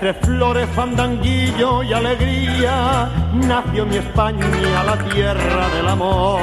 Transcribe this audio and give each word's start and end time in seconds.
Entre 0.00 0.14
flores, 0.14 0.68
fandanguillo 0.76 1.82
y 1.82 1.92
alegría 1.92 3.10
nació 3.34 3.84
mi 3.84 3.96
España, 3.96 4.84
la 4.84 4.96
tierra 4.96 5.68
del 5.70 5.88
amor. 5.88 6.40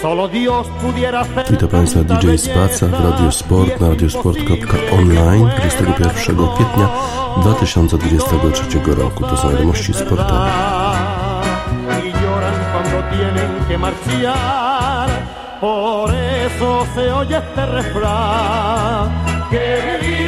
Solo 0.00 0.28
Dios 0.28 0.68
pudiera 0.80 1.22
hacer 1.22 1.50
Witam 1.50 1.68
Państwa 1.68 2.04
DJ 2.04 2.38
Spaca 2.38 2.86
w 2.86 2.92
Radio 2.92 3.32
Sport 3.32 3.80
na 3.80 3.88
radiosport.online 3.88 5.50
21 5.58 6.46
kwietnia 6.56 6.88
2023 7.42 8.80
roku. 8.94 9.24
To 9.24 9.36
są 9.36 9.50
wiadomości 9.50 9.94
sportowe. 9.94 10.50
Por 15.60 16.14
eso 16.14 16.86
se 16.94 17.14
oye 17.14 17.36
este 17.36 17.66
refrán 17.66 19.10
que 19.50 20.27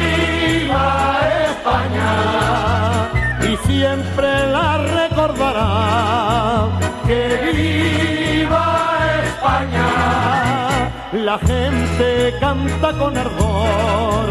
España 1.71 3.09
y 3.49 3.67
siempre 3.67 4.47
la 4.47 4.77
recordará 4.77 6.67
que 7.07 7.21
viva 7.53 8.65
España. 9.23 9.89
La 11.13 11.37
gente 11.39 12.33
canta 12.39 12.91
con 12.93 13.17
ardor 13.17 14.27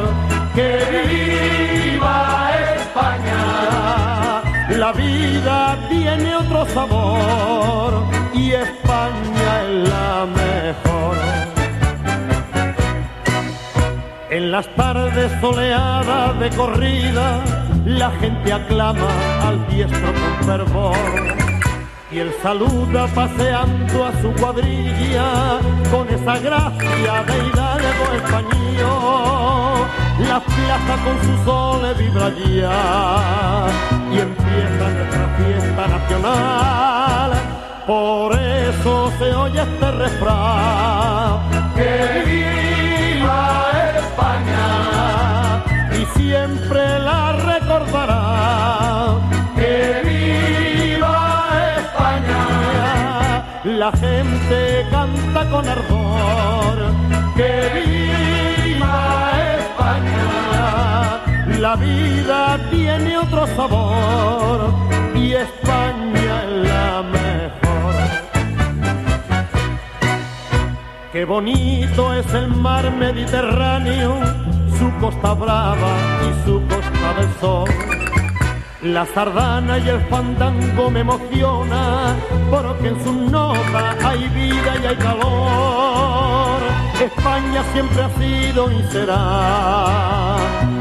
que 0.54 0.68
viva 1.08 2.50
España. 2.76 4.42
La 4.76 4.92
vida 4.92 5.78
tiene 5.88 6.36
otro 6.36 6.66
sabor 6.66 8.04
y 8.34 8.52
España 8.52 9.62
es 9.62 9.88
la 9.88 10.26
mejor. 10.26 11.49
En 14.30 14.52
las 14.52 14.68
tardes 14.76 15.32
soleadas 15.40 16.38
de 16.38 16.50
corrida, 16.50 17.42
la 17.84 18.12
gente 18.12 18.52
aclama 18.52 19.08
al 19.44 19.66
diestro 19.66 20.12
con 20.12 20.46
fervor. 20.46 20.96
Y 22.12 22.20
él 22.20 22.32
saluda 22.40 23.08
paseando 23.08 24.06
a 24.06 24.12
su 24.22 24.32
cuadrilla 24.34 25.58
con 25.90 26.08
esa 26.08 26.38
gracia 26.38 27.24
de 27.24 27.38
hidalgo 27.48 28.12
español. 28.22 29.88
La 30.20 30.38
plaza 30.38 30.96
con 31.02 31.20
su 31.26 31.44
sol 31.44 31.94
vibra 31.98 32.30
ya 32.30 33.66
y 34.12 34.18
empieza 34.20 34.90
nuestra 34.94 35.26
fiesta 35.38 35.88
nacional. 35.88 37.32
Por 37.84 38.38
eso 38.38 39.12
se 39.18 39.34
oye 39.34 39.60
este 39.60 39.90
refrán 39.90 41.40
Y 46.00 46.18
siempre 46.18 46.98
la 47.00 47.32
recordará. 47.32 48.22
Que 49.56 50.00
viva 50.08 51.48
España. 51.78 52.42
La 53.64 53.90
gente 53.92 54.86
canta 54.90 55.50
con 55.50 55.68
ardor. 55.68 56.78
Que 57.36 57.52
viva 57.76 59.32
España. 59.58 60.28
La 61.58 61.76
vida 61.76 62.58
tiene 62.70 63.18
otro 63.18 63.46
sabor 63.56 64.72
y 65.14 65.34
España 65.34 66.69
Qué 71.20 71.26
bonito 71.26 72.14
es 72.14 72.32
el 72.32 72.48
mar 72.48 72.90
Mediterráneo, 72.92 74.14
su 74.78 74.90
costa 75.00 75.34
brava 75.34 75.92
y 76.26 76.46
su 76.46 76.62
costa 76.66 77.12
del 77.18 77.28
sol. 77.38 77.68
La 78.80 79.04
sardana 79.04 79.76
y 79.76 79.86
el 79.90 80.00
fandango 80.08 80.90
me 80.90 81.00
emociona, 81.00 82.16
porque 82.50 82.88
en 82.88 83.04
su 83.04 83.12
nota 83.12 83.96
hay 84.02 84.28
vida 84.30 84.78
y 84.82 84.86
hay 84.86 84.96
calor. 84.96 86.62
España 86.98 87.64
siempre 87.74 88.02
ha 88.02 88.10
sido 88.18 88.72
y 88.72 88.82
será 88.90 90.36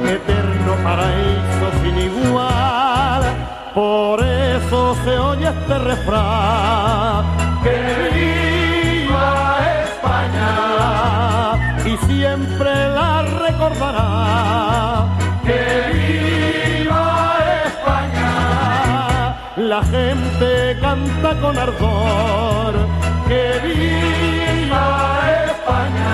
eterno 0.06 0.74
paraíso 0.86 1.68
sin 1.84 2.00
igual. 2.00 3.24
Por 3.76 4.24
eso 4.24 4.96
se 5.04 5.20
oye 5.20 5.50
este 5.50 5.80
refrán 5.80 7.26
Que 15.46 15.64
viva 15.94 17.38
España, 17.66 18.32
la 19.58 19.82
gente 19.84 20.78
canta 20.82 21.30
con 21.40 21.58
ardor. 21.58 22.74
Que 23.28 23.44
viva 23.64 24.86
España, 25.46 26.14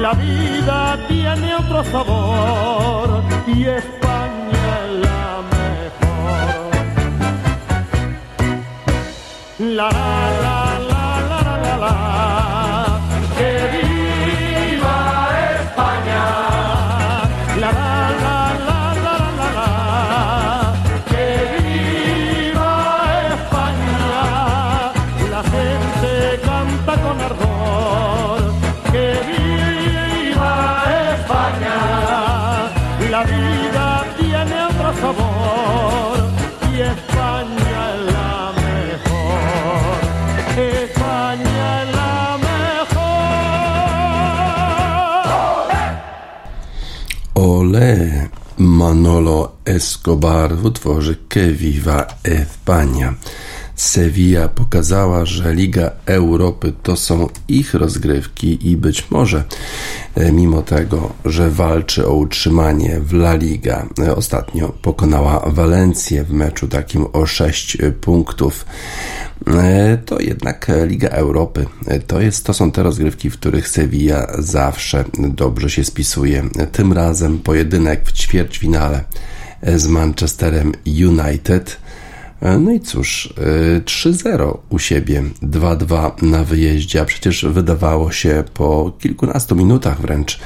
la 0.00 0.12
vida 0.14 0.98
tiene 1.06 1.54
otro 1.54 1.84
sabor 1.84 3.22
y 3.46 3.66
España 3.66 4.64
es 4.84 4.90
la 5.06 5.28
mejor. 5.58 6.58
La 9.58 9.88
Manolo 48.96 49.58
Escobar 49.64 50.54
w 50.54 50.64
utworze 50.64 51.16
Que 51.28 51.52
Viva 51.52 52.06
España. 52.22 53.14
Sevilla 53.76 54.48
pokazała, 54.48 55.24
że 55.24 55.54
Liga 55.54 55.90
Europy 56.06 56.72
to 56.82 56.96
są 56.96 57.28
ich 57.48 57.74
rozgrywki 57.74 58.70
i 58.70 58.76
być 58.76 59.10
może 59.10 59.44
e, 60.14 60.32
mimo 60.32 60.62
tego, 60.62 61.12
że 61.24 61.50
walczy 61.50 62.06
o 62.08 62.14
utrzymanie 62.14 63.00
w 63.00 63.12
La 63.12 63.34
Liga, 63.34 63.86
e, 63.98 64.16
ostatnio 64.16 64.68
pokonała 64.68 65.40
Walencję 65.46 66.24
w 66.24 66.32
meczu 66.32 66.68
takim 66.68 67.06
o 67.12 67.26
6 67.26 67.78
punktów. 68.00 68.66
E, 69.46 69.98
To 70.06 70.20
jednak 70.20 70.66
Liga 70.86 71.08
Europy 71.08 71.66
to, 72.06 72.20
jest, 72.20 72.44
to 72.44 72.54
są 72.54 72.72
te 72.72 72.82
rozgrywki, 72.82 73.30
w 73.30 73.38
których 73.38 73.68
Sevilla 73.68 74.26
zawsze 74.38 75.04
dobrze 75.18 75.70
się 75.70 75.84
spisuje. 75.84 76.42
Tym 76.72 76.92
razem 76.92 77.38
pojedynek 77.38 78.02
w 78.04 78.12
ćwierćfinale 78.12 79.04
z 79.62 79.86
Manchesterem 79.86 80.72
United. 80.86 81.85
No 82.42 82.72
i 82.72 82.80
cóż, 82.80 83.34
y, 83.78 83.80
3-0 83.84 84.58
u 84.68 84.78
siebie, 84.78 85.22
2-2 85.42 86.22
na 86.22 86.44
wyjeździe, 86.44 87.00
a 87.00 87.04
przecież 87.04 87.44
wydawało 87.44 88.12
się 88.12 88.44
po 88.54 88.92
kilkunastu 88.98 89.56
minutach 89.56 90.00
wręcz 90.00 90.40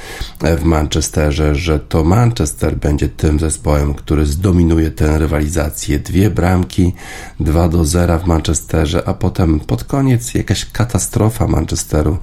w 0.57 0.63
Manchesterze, 0.63 1.55
że 1.55 1.79
to 1.79 2.03
Manchester 2.03 2.75
będzie 2.75 3.09
tym 3.09 3.39
zespołem, 3.39 3.93
który 3.93 4.25
zdominuje 4.25 4.91
tę 4.91 5.19
rywalizację. 5.19 5.99
Dwie 5.99 6.29
bramki, 6.29 6.93
2 7.39 7.69
do 7.69 7.85
0 7.85 8.19
w 8.19 8.25
Manchesterze, 8.25 9.07
a 9.07 9.13
potem 9.13 9.59
pod 9.59 9.83
koniec 9.83 10.33
jakaś 10.33 10.65
katastrofa 10.65 11.47
Manchesteru, 11.47 12.17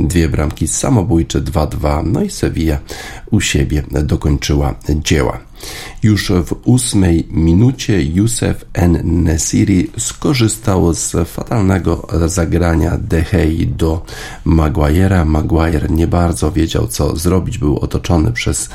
dwie 0.00 0.28
bramki 0.28 0.68
samobójcze, 0.68 1.40
2-2, 1.40 2.06
no 2.06 2.22
i 2.22 2.30
Sevilla 2.30 2.78
u 3.30 3.40
siebie 3.40 3.82
dokończyła 3.90 4.74
dzieła. 4.88 5.53
Już 6.02 6.32
w 6.46 6.54
ósmej 6.64 7.28
minucie 7.30 8.02
Youssef 8.02 8.64
N. 8.72 9.00
Nesiri 9.24 9.90
skorzystał 9.98 10.94
z 10.94 11.28
fatalnego 11.28 12.08
zagrania 12.26 12.98
De 12.98 13.22
Gea 13.22 13.66
do 13.76 14.04
Maguire'a. 14.46 15.26
Maguire 15.26 15.90
nie 15.90 16.06
bardzo 16.06 16.52
wiedział, 16.52 16.86
co 16.86 17.16
zrobić. 17.16 17.58
Był 17.58 17.78
otoczony 17.78 18.32
przez 18.32 18.68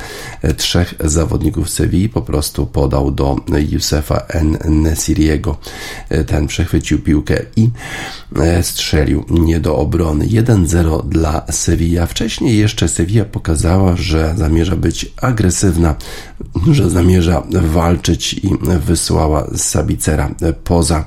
trzech 0.56 0.94
zawodników 1.04 1.70
Sewilli. 1.70 2.08
Po 2.08 2.22
prostu 2.22 2.66
podał 2.66 3.10
do 3.10 3.36
Yousefa 3.70 4.22
N. 4.28 4.58
Nesiriego. 4.82 5.56
Ten 6.26 6.46
przechwycił 6.46 6.98
piłkę 6.98 7.42
i 7.56 7.70
strzelił 8.62 9.24
nie 9.30 9.60
do 9.60 9.76
obrony. 9.76 10.26
1-0 10.26 11.08
dla 11.08 11.46
Sevilla. 11.50 12.06
Wcześniej 12.06 12.58
jeszcze 12.58 12.88
Sevilla 12.88 13.24
pokazała, 13.24 13.96
że 13.96 14.34
zamierza 14.36 14.76
być 14.76 15.12
agresywna, 15.22 15.94
że 16.72 16.79
że 16.80 16.90
zamierza 16.90 17.42
walczyć 17.50 18.34
i 18.34 18.50
wysłała 18.86 19.46
Sabicera 19.56 20.30
poza 20.64 21.04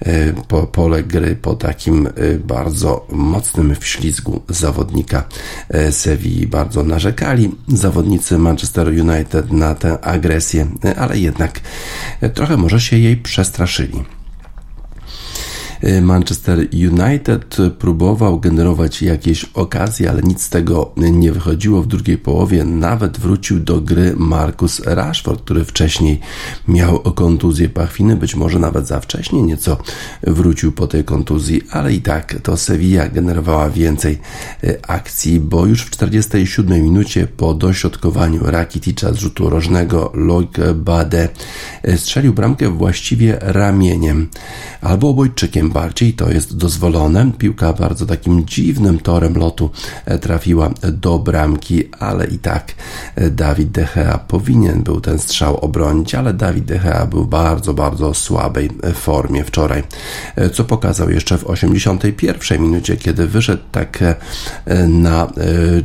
e, 0.00 0.32
po, 0.32 0.66
pole 0.66 1.02
gry 1.02 1.36
po 1.36 1.54
takim 1.54 2.06
e, 2.06 2.10
bardzo 2.38 3.06
mocnym 3.12 3.74
wślizgu 3.74 4.42
zawodnika 4.48 5.24
e, 5.68 5.92
Sevilla. 5.92 6.48
Bardzo 6.48 6.84
narzekali 6.84 7.50
zawodnicy 7.68 8.38
Manchester 8.38 8.88
United 8.88 9.52
na 9.52 9.74
tę 9.74 10.00
agresję, 10.00 10.66
ale 10.96 11.18
jednak 11.18 11.60
trochę 12.34 12.56
może 12.56 12.80
się 12.80 12.98
jej 12.98 13.16
przestraszyli. 13.16 14.17
Y, 15.84 16.02
Manchester 16.02 16.58
United 16.72 17.56
próbował 17.78 18.40
generować 18.40 19.02
jakieś 19.02 19.44
okazje, 19.44 20.10
ale 20.10 20.22
nic 20.22 20.42
z 20.42 20.50
tego 20.50 20.92
nie 20.96 21.32
wychodziło. 21.32 21.82
W 21.82 21.86
drugiej 21.86 22.18
połowie 22.18 22.64
nawet 22.64 23.18
wrócił 23.18 23.60
do 23.60 23.80
gry 23.80 24.14
Marcus 24.16 24.80
Rashford, 24.84 25.42
który 25.42 25.64
wcześniej 25.64 26.20
miał 26.68 26.98
kontuzję 27.00 27.68
pachwiny, 27.68 28.16
być 28.16 28.34
może 28.34 28.58
nawet 28.58 28.86
za 28.86 29.00
wcześnie 29.00 29.42
nieco 29.42 29.76
wrócił 30.22 30.72
po 30.72 30.86
tej 30.86 31.04
kontuzji, 31.04 31.62
ale 31.70 31.92
i 31.92 32.02
tak 32.02 32.34
to 32.42 32.56
Sevilla 32.56 33.08
generowała 33.08 33.70
więcej 33.70 34.18
y, 34.64 34.82
akcji, 34.82 35.40
bo 35.40 35.66
już 35.66 35.82
w 35.82 35.90
47 35.90 36.82
minucie 36.82 37.26
po 37.36 37.54
dośrodkowaniu 37.54 38.40
Rakiticza 38.44 39.12
z 39.12 39.16
rzutu 39.16 39.50
rożnego 39.50 40.12
Loic 40.14 40.52
Bade 40.74 41.28
y, 41.88 41.98
strzelił 41.98 42.34
bramkę 42.34 42.68
właściwie 42.68 43.38
ramieniem 43.40 44.28
albo 44.80 45.08
obojczykiem 45.08 45.67
bardziej 45.72 46.12
to 46.12 46.30
jest 46.30 46.56
dozwolone. 46.56 47.32
Piłka 47.38 47.72
bardzo 47.72 48.06
takim 48.06 48.46
dziwnym 48.46 48.98
torem 48.98 49.38
lotu 49.38 49.70
e, 50.04 50.18
trafiła 50.18 50.70
do 50.92 51.18
bramki, 51.18 51.84
ale 51.98 52.26
i 52.26 52.38
tak 52.38 52.74
e, 53.14 53.30
Dawid 53.30 53.70
De 53.70 53.88
Gea 53.94 54.18
powinien 54.18 54.82
był 54.82 55.00
ten 55.00 55.18
strzał 55.18 55.56
obronić, 55.56 56.14
ale 56.14 56.34
Dawid 56.34 56.64
De 56.64 56.78
Gea 56.78 57.06
był 57.06 57.24
w 57.24 57.28
bardzo, 57.28 57.74
bardzo 57.74 58.14
słabej 58.14 58.70
e, 58.82 58.92
formie 58.92 59.44
wczoraj, 59.44 59.82
co 60.52 60.64
pokazał 60.64 61.10
jeszcze 61.10 61.38
w 61.38 61.46
81 61.46 62.62
minucie, 62.62 62.96
kiedy 62.96 63.26
wyszedł 63.26 63.62
tak 63.72 63.98
na 64.88 65.32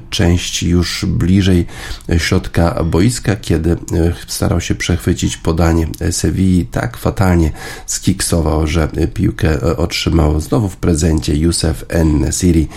część 0.10 0.64
już 0.64 1.06
bliżej 1.06 1.66
środka 2.18 2.84
boiska, 2.84 3.36
kiedy 3.36 3.76
starał 4.28 4.62
się 4.62 4.76
przechwycić 4.76 5.38
podanie 5.38 5.88
Sewilli, 6.12 6.66
tak 6.66 6.98
fatalnie 6.98 7.52
skiksował, 7.86 8.68
że 8.68 8.88
piłkę 9.14 9.73
otrzymał 9.78 10.40
znowu 10.42 10.70
w 10.70 10.78
prezencie 10.78 11.36
Youssef 11.36 11.86
N. 11.90 12.32
Siri 12.32 12.68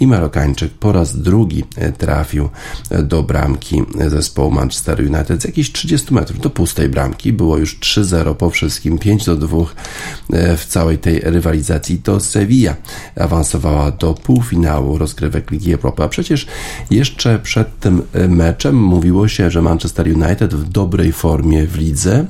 i 0.00 0.06
Marokańczyk 0.06 0.72
po 0.72 0.92
raz 0.92 1.18
drugi 1.18 1.64
e, 1.76 1.92
trafił 1.92 2.48
e, 2.90 3.02
do 3.02 3.22
bramki 3.22 3.82
zespołu 4.06 4.50
Manchester 4.50 5.00
United 5.00 5.42
z 5.42 5.44
jakichś 5.44 5.72
30 5.72 6.14
metrów 6.14 6.40
do 6.40 6.50
pustej 6.50 6.88
bramki. 6.88 7.32
Było 7.32 7.58
już 7.58 7.78
3-0 7.80 8.34
po 8.34 8.50
wszystkim, 8.50 8.98
5 8.98 9.24
do 9.24 9.36
2 9.36 9.58
e, 10.32 10.56
w 10.56 10.66
całej 10.66 10.98
tej 10.98 11.20
rywalizacji. 11.20 11.98
To 11.98 12.20
Sevilla 12.20 12.76
awansowała 13.16 13.90
do 13.90 14.14
półfinału 14.14 14.98
rozgrywek 14.98 15.50
Ligi 15.50 15.72
Europy. 15.74 16.02
A 16.02 16.08
przecież 16.08 16.46
jeszcze 16.90 17.38
przed 17.38 17.78
tym 17.80 18.02
meczem 18.28 18.76
mówiło 18.76 19.28
się, 19.28 19.50
że 19.50 19.62
Manchester 19.62 20.06
United 20.06 20.54
w 20.54 20.68
dobrej 20.68 21.12
formie 21.12 21.66
w 21.66 21.78
lidze, 21.78 22.26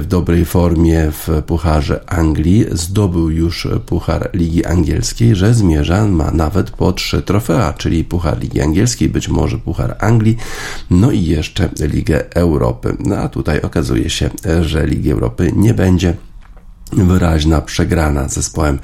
w 0.00 0.04
dobrej 0.08 0.44
formie 0.44 1.10
w 1.10 1.42
Pucharze 1.46 2.10
Anglii 2.10 2.66
zdobył 2.72 3.25
już 3.28 3.68
Puchar 3.86 4.30
Ligi 4.34 4.64
Angielskiej, 4.64 5.34
że 5.34 5.54
zmierza 5.54 6.08
ma 6.08 6.30
nawet 6.30 6.70
po 6.70 6.92
trzy 6.92 7.22
trofea, 7.22 7.72
czyli 7.72 8.04
Puchar 8.04 8.40
Ligi 8.40 8.60
Angielskiej, 8.60 9.08
być 9.08 9.28
może 9.28 9.58
Puchar 9.58 9.96
Anglii, 10.00 10.36
no 10.90 11.10
i 11.10 11.24
jeszcze 11.24 11.68
Ligę 11.80 12.34
Europy. 12.34 12.96
No 12.98 13.16
a 13.16 13.28
tutaj 13.28 13.60
okazuje 13.60 14.10
się, 14.10 14.30
że 14.60 14.86
Ligi 14.86 15.10
Europy 15.10 15.52
nie 15.56 15.74
będzie 15.74 16.14
wyraźna 16.92 17.60
przegrana 17.60 18.28
z 18.28 18.34
zespołem 18.34 18.78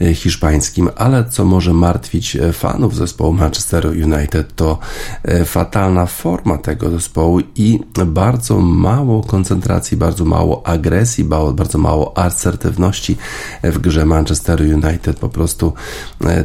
e, 0.00 0.14
hiszpańskim, 0.14 0.90
ale 0.96 1.24
co 1.24 1.44
może 1.44 1.74
martwić 1.74 2.36
e, 2.36 2.52
fanów 2.52 2.96
zespołu 2.96 3.32
Manchester 3.32 3.86
United 3.86 4.54
to 4.56 4.78
e, 5.22 5.44
fatalna 5.44 6.06
forma 6.06 6.58
tego 6.58 6.90
zespołu 6.90 7.40
i 7.56 7.80
bardzo 8.06 8.60
mało 8.60 9.22
koncentracji, 9.22 9.96
bardzo 9.96 10.24
mało 10.24 10.66
agresji, 10.66 11.24
bardzo 11.54 11.78
mało 11.78 12.18
asertywności 12.18 13.16
w 13.62 13.78
grze 13.78 14.06
Manchester 14.06 14.60
United. 14.60 15.18
Po 15.18 15.28
prostu 15.28 15.72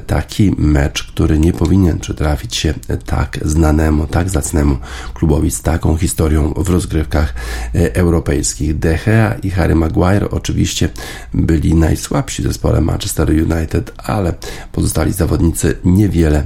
taki 0.08 0.56
mecz, 0.58 1.04
który 1.04 1.40
nie 1.40 1.54
powinien 1.54 2.00
przytrafić 2.00 2.56
się 2.56 2.74
tak 3.06 3.40
znanemu, 3.46 4.08
tak 4.08 4.30
zacnemu 4.30 4.78
klubowi 5.14 5.52
z 5.52 5.62
taką 5.62 5.98
historią 5.98 6.54
w 6.58 6.70
rozgrywkach 6.70 7.34
europejskich. 7.74 8.80
De 8.80 9.00
Gea 9.06 9.34
i 9.44 9.50
Harry 9.50 9.76
Maguire 9.76 10.28
oczywiście 10.32 10.90
byli 11.34 11.76
najsłabsi 11.76 12.44
zespołem 12.44 12.84
Manchester 12.84 13.30
United, 13.30 13.92
ale 13.98 14.34
pozostali 14.72 15.14
zawodnicy 15.14 15.78
niewiele 15.86 16.46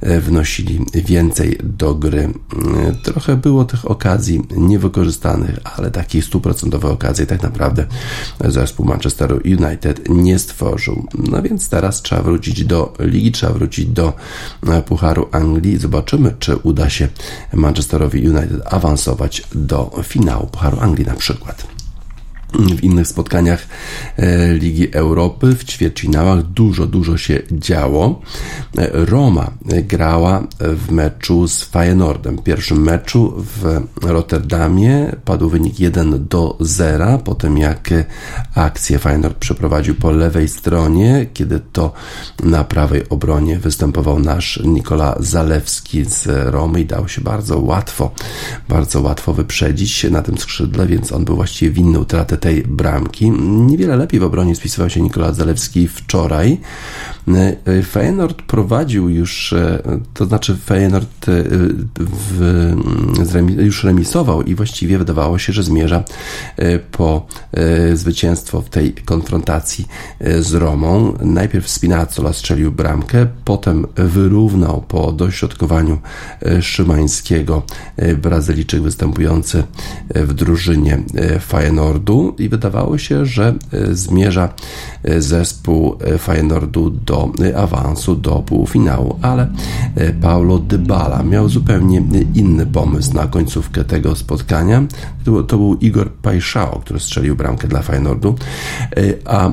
e, 0.00 0.20
wnosili 0.20 0.86
więcej 0.94 1.58
do 1.62 1.94
gry. 1.94 2.28
E, 2.88 2.92
trochę 2.92 3.36
było 3.36 3.64
tych 3.64 3.90
okazji 3.90 4.42
niewykorzystanych, 4.56 5.58
ale 5.64 5.90
takich 5.90 6.24
stuprocentowych 6.24 6.90
okazji 6.90 7.26
tak 7.26 7.42
naprawdę 7.42 7.86
zespół 8.44 8.86
Manchester 8.86 9.32
United 9.32 10.08
nie 10.08 10.38
stworzył. 10.38 11.06
No 11.18 11.42
więc 11.42 11.68
teraz 11.68 12.02
trzeba 12.02 12.22
wrócić 12.22 12.64
do 12.64 12.94
ligi, 12.98 13.32
trzeba 13.32 13.52
wrócić 13.52 13.86
do 13.86 14.12
e, 14.66 14.82
Pucharu 14.82 15.28
Anglii. 15.32 15.78
Zobaczymy, 15.78 16.34
czy 16.38 16.56
uda 16.56 16.90
się 16.90 17.08
Manchesterowi 17.52 18.28
United 18.28 18.60
awansować 18.72 19.42
do 19.54 19.90
finału 20.02 20.46
Pucharu 20.46 20.80
Anglii 20.80 21.06
na 21.06 21.14
przykład 21.14 21.76
w 22.58 22.84
innych 22.84 23.06
spotkaniach 23.06 23.66
e, 24.16 24.54
Ligi 24.54 24.92
Europy, 24.92 25.56
w 25.56 25.64
ćwierćfinałach 25.64 26.42
dużo, 26.42 26.86
dużo 26.86 27.16
się 27.16 27.42
działo. 27.52 28.20
E, 28.78 28.90
Roma 28.92 29.50
grała 29.82 30.46
w 30.60 30.90
meczu 30.90 31.48
z 31.48 31.62
Feyenoordem. 31.62 32.36
W 32.36 32.42
pierwszym 32.42 32.82
meczu 32.82 33.34
w 33.36 33.80
Rotterdamie 34.02 35.12
padł 35.24 35.48
wynik 35.48 35.80
1 35.80 36.26
do 36.28 36.56
0, 36.60 37.18
po 37.18 37.34
tym 37.34 37.58
jak 37.58 37.90
akcję 38.54 38.98
Feyenoord 38.98 39.38
przeprowadził 39.38 39.94
po 39.94 40.10
lewej 40.10 40.48
stronie, 40.48 41.26
kiedy 41.34 41.60
to 41.72 41.92
na 42.42 42.64
prawej 42.64 43.08
obronie 43.08 43.58
występował 43.58 44.18
nasz 44.18 44.60
Nikola 44.64 45.16
Zalewski 45.20 46.04
z 46.04 46.26
Romy 46.26 46.80
i 46.80 46.86
dał 46.86 47.08
się 47.08 47.20
bardzo 47.20 47.58
łatwo, 47.58 48.10
bardzo 48.68 49.00
łatwo 49.00 49.32
wyprzedzić 49.32 50.04
na 50.10 50.22
tym 50.22 50.38
skrzydle, 50.38 50.86
więc 50.86 51.12
on 51.12 51.24
był 51.24 51.36
właściwie 51.36 51.70
winny 51.72 51.98
utratę 51.98 52.38
tej 52.46 52.62
bramki. 52.62 53.30
Niewiele 53.40 53.96
lepiej 53.96 54.20
w 54.20 54.24
obronie 54.24 54.56
spisywał 54.56 54.90
się 54.90 55.00
Nikola 55.00 55.32
Zalewski 55.32 55.88
wczoraj. 55.88 56.58
E, 57.64 57.82
Feyenoord 57.82 58.42
prowadził 58.42 59.08
już, 59.08 59.52
e, 59.52 59.82
to 60.14 60.26
znaczy 60.26 60.56
Feyenoord 60.56 61.26
w, 61.98 62.74
już 63.58 63.84
remisował 63.84 64.42
i 64.42 64.54
właściwie 64.54 64.98
wydawało 64.98 65.38
się, 65.38 65.52
że 65.52 65.62
zmierza 65.62 66.04
po 66.92 67.26
zwycięstwo 67.94 68.62
w 68.62 68.68
tej 68.68 68.92
konfrontacji 68.92 69.86
z 70.40 70.54
Romą. 70.54 71.14
Najpierw 71.20 71.68
Spinazzola 71.68 72.32
strzelił 72.32 72.72
bramkę, 72.72 73.26
potem 73.44 73.86
wyrównał 73.96 74.82
po 74.88 75.12
dośrodkowaniu 75.12 75.98
Szymańskiego 76.60 77.62
Brazylijczyk 78.22 78.82
występujący 78.82 79.64
w 80.14 80.34
drużynie 80.34 81.02
Feyenoordu 81.48 82.35
i 82.40 82.48
wydawało 82.48 82.98
się, 82.98 83.26
że 83.26 83.54
zmierza 83.92 84.48
zespół 85.18 85.96
Feyenoordu 86.18 86.90
do 86.90 87.32
awansu 87.56 88.16
do 88.16 88.42
półfinału, 88.46 89.18
ale 89.22 89.48
e, 89.94 90.12
Paulo 90.12 90.58
Dybala 90.58 91.22
miał 91.22 91.48
zupełnie 91.48 92.02
inny 92.34 92.66
pomysł 92.66 93.14
na 93.14 93.26
końcówkę 93.26 93.84
tego 93.84 94.16
spotkania. 94.16 94.82
To, 95.24 95.42
to 95.42 95.56
był 95.56 95.74
Igor 95.74 96.12
Pajszao, 96.12 96.80
który 96.84 97.00
strzelił 97.00 97.36
bramkę 97.36 97.68
dla 97.68 97.82
Feyenoordu, 97.82 98.34
e, 98.96 99.02
a 99.24 99.48
e, 99.48 99.52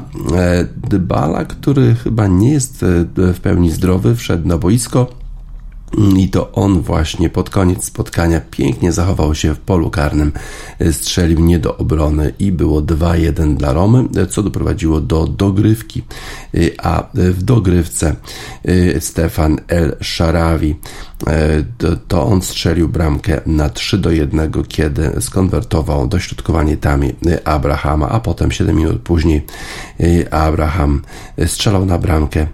Dybala, 0.90 1.46
który 1.46 1.96
chyba 1.96 2.28
nie 2.28 2.52
jest 2.52 2.86
w 3.18 3.40
pełni 3.42 3.72
zdrowy, 3.72 4.16
wszedł 4.16 4.48
na 4.48 4.58
boisko 4.58 5.23
i 6.18 6.30
to 6.30 6.52
on 6.52 6.82
właśnie 6.82 7.30
pod 7.30 7.50
koniec 7.50 7.86
spotkania 7.86 8.42
pięknie 8.52 8.92
zachował 8.92 9.36
się 9.36 9.54
w 9.54 9.60
polu 9.60 9.90
karnym, 9.90 10.32
strzelił 10.92 11.40
nie 11.40 11.60
do 11.60 11.78
obrony 11.78 12.34
i 12.40 12.52
było 12.52 12.82
2-1 12.82 13.58
dla 13.58 13.74
Romy, 13.74 14.04
co 14.30 14.44
doprowadziło 14.44 15.02
do 15.02 15.28
dogrywki. 15.28 16.04
A 16.84 17.08
w 17.14 17.44
dogrywce 17.44 18.16
Stefan 19.00 19.58
El 19.68 19.96
Sharawi 20.02 20.76
to 22.08 22.24
on 22.24 22.42
strzelił 22.42 22.90
bramkę 22.90 23.42
na 23.46 23.70
3 23.70 23.98
do 23.98 24.12
1, 24.12 24.52
kiedy 24.68 25.12
skonwertował 25.20 26.08
dośrodkowanie 26.08 26.78
tami 26.78 27.16
Abrahama, 27.46 28.10
a 28.10 28.20
potem 28.20 28.52
7 28.52 28.76
minut 28.76 29.02
później 29.02 29.46
Abraham 30.32 31.02
strzelał 31.46 31.86
na 31.86 31.98
bramkę, 31.98 32.48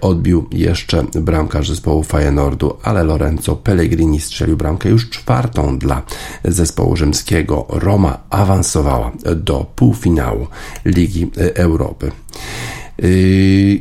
odbił 0.00 0.48
jeszcze 0.52 1.04
bramkarz 1.14 1.68
zespołu 1.68 2.02
Feyenoordu, 2.02 2.76
ale 2.82 3.04
Lorenzo 3.04 3.56
Pellegrini 3.56 4.20
strzelił 4.20 4.56
bramkę 4.56 4.88
już 4.88 5.10
czwartą 5.10 5.78
dla 5.78 6.02
zespołu 6.44 6.96
rzymskiego. 6.96 7.66
Roma 7.68 8.18
awansowała 8.30 9.12
do 9.36 9.66
półfinału 9.76 10.46
Ligi 10.84 11.30
Europy. 11.54 12.12
Yy, 12.98 13.10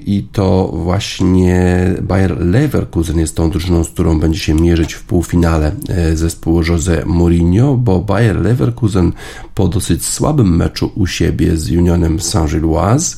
I 0.06 0.28
to 0.32 0.72
właśnie 0.74 1.94
Bayer 2.02 2.46
Leverkusen 2.46 3.20
jest 3.20 3.36
tą 3.36 3.50
drużyną, 3.50 3.84
z 3.84 3.90
którą 3.90 4.20
będzie 4.20 4.40
się 4.40 4.54
mierzyć 4.54 4.94
w 4.94 5.04
półfinale 5.04 5.72
yy, 5.90 6.18
zespołu 6.18 6.64
Jose 6.64 7.06
Mourinho, 7.06 7.78
bo 7.78 8.00
Bayer 8.00 8.42
Leverkusen 8.42 9.12
po 9.56 9.68
dosyć 9.68 10.06
słabym 10.06 10.56
meczu 10.56 10.92
u 10.96 11.08
siebie 11.08 11.58
z 11.58 11.72
Unionem 11.72 12.20
Saint-Gilloise, 12.20 13.18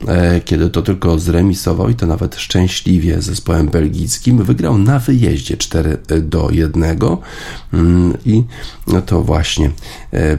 yy, 0.00 0.40
kiedy 0.44 0.70
to 0.70 0.82
tylko 0.82 1.18
zremisował 1.18 1.88
i 1.88 1.94
to 1.94 2.06
nawet 2.06 2.36
szczęśliwie 2.36 3.22
z 3.22 3.24
zespołem 3.24 3.68
belgijskim, 3.68 4.44
wygrał 4.44 4.78
na 4.78 4.98
wyjeździe 4.98 5.56
4 5.56 5.98
do 6.22 6.50
1 6.50 6.84
i 8.26 8.44
to 9.06 9.22
właśnie 9.22 9.70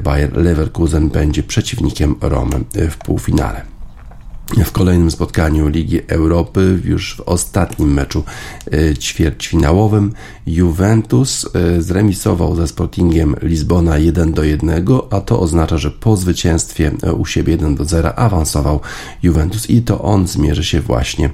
Bayer 0.04 0.38
Leverkusen 0.38 1.10
będzie 1.10 1.44
przeciwnikiem 1.44 2.16
Romy 2.22 2.60
w 2.92 2.98
półfinale 2.98 3.81
w 4.58 4.72
kolejnym 4.72 5.12
spotkaniu 5.12 5.68
Ligi 5.68 6.00
Europy, 6.08 6.80
już 6.86 7.16
w 7.16 7.22
ostatnim 7.22 7.94
meczu 7.94 8.24
e, 8.72 8.96
ćwierćfinałowym, 8.96 10.14
Juventus 10.46 11.46
e, 11.56 11.82
zremisował 11.82 12.56
ze 12.56 12.68
Sportingiem 12.68 13.36
Lizbona 13.42 13.98
1 13.98 14.34
do 14.34 14.44
1, 14.44 14.86
a 15.10 15.22
to 15.22 15.40
oznacza, 15.40 15.78
że 15.78 15.92
po 15.92 16.18
zwycięstwie 16.18 16.92
e, 17.04 17.14
u 17.14 17.26
siebie 17.26 17.52
1 17.52 17.76
do 17.76 17.86
0 17.86 18.16
awansował 18.16 18.80
Juventus 19.24 19.70
i 19.70 19.82
to 19.82 20.02
on 20.02 20.28
zmierzy 20.28 20.64
się 20.64 20.82
właśnie 20.82 21.30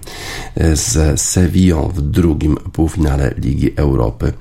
z 0.74 1.22
Sevillą 1.22 1.92
w 1.96 2.02
drugim 2.02 2.58
półfinale 2.58 3.34
Ligi 3.38 3.72
Europy. 3.76 4.34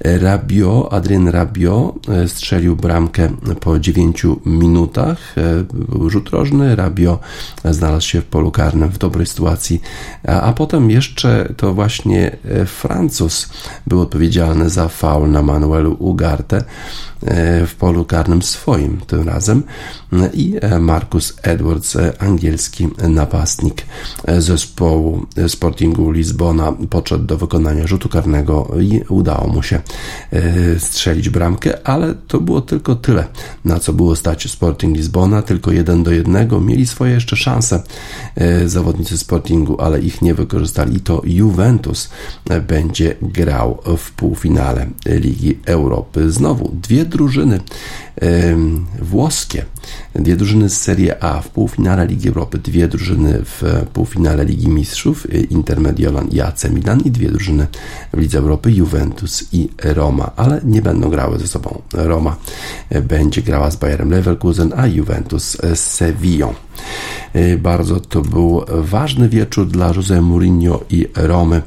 Rabio, 0.00 0.92
Adrien 0.92 1.28
Rabio 1.28 1.94
strzelił 2.26 2.76
bramkę 2.76 3.28
po 3.60 3.78
9 3.78 4.22
minutach. 4.46 5.34
Był 5.88 6.10
rzut 6.10 6.28
rożny, 6.28 6.76
Rabio 6.76 7.18
znalazł 7.64 8.06
się 8.06 8.22
w 8.24 8.26
polu 8.26 8.50
karnym 8.50 8.88
w 8.88 8.98
dobrej 8.98 9.26
sytuacji, 9.26 9.80
a, 10.28 10.40
a 10.40 10.52
potem 10.52 10.90
jeszcze 10.90 11.54
to 11.56 11.74
właśnie 11.74 12.36
e, 12.44 12.66
Francuz 12.66 13.48
był 13.86 14.00
odpowiedzialny 14.00 14.70
za 14.70 14.88
faul 14.88 15.30
na 15.30 15.42
Manuelu 15.42 15.96
Ugarte 15.98 16.56
e, 16.56 17.66
w 17.66 17.74
polu 17.74 18.04
karnym 18.04 18.42
swoim 18.42 19.00
tym 19.06 19.28
razem. 19.28 19.62
I 20.32 20.56
e, 20.60 20.78
Marcus 20.78 21.36
Edwards, 21.42 21.96
angielski 22.18 22.88
napastnik 23.08 23.86
zespołu 24.38 25.26
Sportingu 25.48 26.10
Lizbona 26.10 26.72
podszedł 26.90 27.24
do 27.24 27.36
wykonania 27.36 27.86
rzutu 27.86 28.08
karnego 28.08 28.70
i 28.80 29.00
udało 29.08 29.48
mu 29.48 29.62
się 29.62 29.80
strzelić 30.78 31.28
bramkę, 31.28 31.88
ale 31.88 32.14
to 32.28 32.40
było 32.40 32.60
tylko 32.60 32.94
tyle, 32.94 33.26
na 33.64 33.80
co 33.80 33.92
było 33.92 34.16
stać 34.16 34.50
Sporting 34.50 34.96
Lizbona, 34.96 35.42
tylko 35.42 35.72
jeden 35.72 36.02
do 36.02 36.10
jednego. 36.10 36.60
Mieli 36.60 36.86
swoje 36.86 37.12
jeszcze 37.12 37.36
szanse 37.36 37.82
zawodnicy 38.66 39.18
Sportingu, 39.18 39.80
ale 39.80 40.00
ich 40.00 40.22
nie 40.22 40.34
wykorzystali. 40.34 41.00
To 41.00 41.22
Juventus 41.24 42.10
e, 42.50 42.60
będzie 42.60 43.14
grał 43.22 43.78
w 43.98 44.10
półfinale 44.10 44.86
Ligi 45.06 45.58
Europy. 45.66 46.30
Znowu 46.30 46.70
dwie 46.82 47.04
drużyny 47.04 47.60
włoskie, 49.02 49.64
dwie 50.14 50.36
drużyny 50.36 50.68
z 50.68 50.80
Serie 50.80 51.24
A 51.24 51.40
w 51.40 51.48
półfinale 51.48 52.06
Ligi 52.06 52.28
Europy, 52.28 52.58
dwie 52.58 52.88
drużyny 52.88 53.40
w 53.44 53.86
półfinale 53.92 54.44
Ligi 54.44 54.68
Mistrzów, 54.68 55.26
Inter 55.50 55.80
Mediolan 55.80 56.28
i 56.28 56.40
AC 56.40 56.64
Milan 56.70 57.00
i 57.00 57.10
dwie 57.10 57.30
drużyny 57.30 57.66
w 58.12 58.18
Lidze 58.18 58.38
Europy, 58.38 58.72
Juventus 58.72 59.44
i 59.52 59.68
Roma, 59.82 60.30
ale 60.36 60.60
nie 60.64 60.82
będą 60.82 61.10
grały 61.10 61.38
ze 61.38 61.46
sobą. 61.46 61.82
Roma 61.92 62.36
będzie 63.02 63.42
grała 63.42 63.70
z 63.70 63.76
Bayerem 63.76 64.10
Leverkusen, 64.10 64.72
a 64.76 64.86
Juventus 64.86 65.56
z 65.74 65.78
Sevillą. 65.78 66.54
Bardzo 67.58 68.00
to 68.00 68.22
był 68.22 68.64
ważny 68.68 69.28
wieczór 69.28 69.66
dla 69.66 69.92
Jose 69.94 70.22
Mourinho 70.22 70.84
i 70.90 71.06
Romy. 71.14 71.62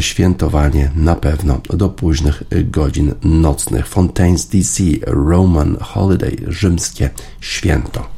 Świętowanie 0.00 0.90
na 0.96 1.14
pewno 1.14 1.60
do 1.70 1.88
późnych 1.88 2.42
godzin 2.64 3.14
nocnych. 3.22 3.90
Fontaine's 3.90 4.50
DC, 4.50 5.06
Roman 5.06 5.76
holiday, 5.80 6.36
rzymskie 6.48 7.10
święto. 7.40 8.11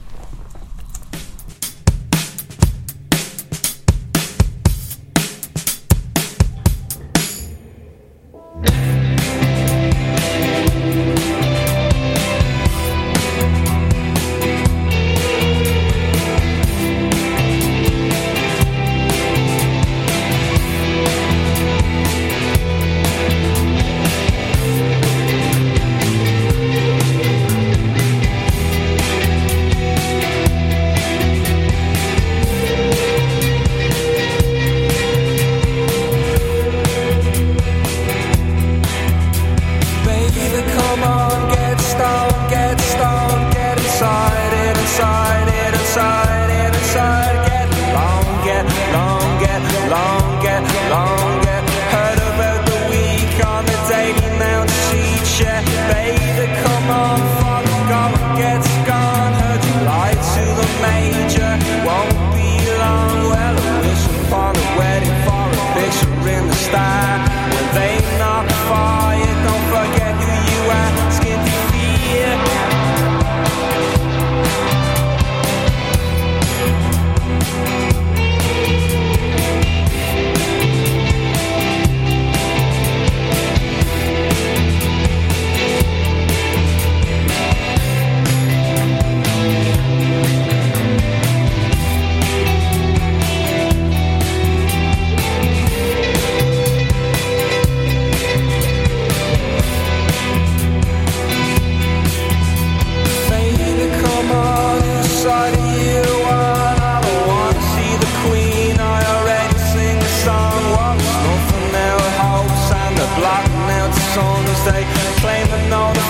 longer, 49.89 50.61
longer. 50.91 51.64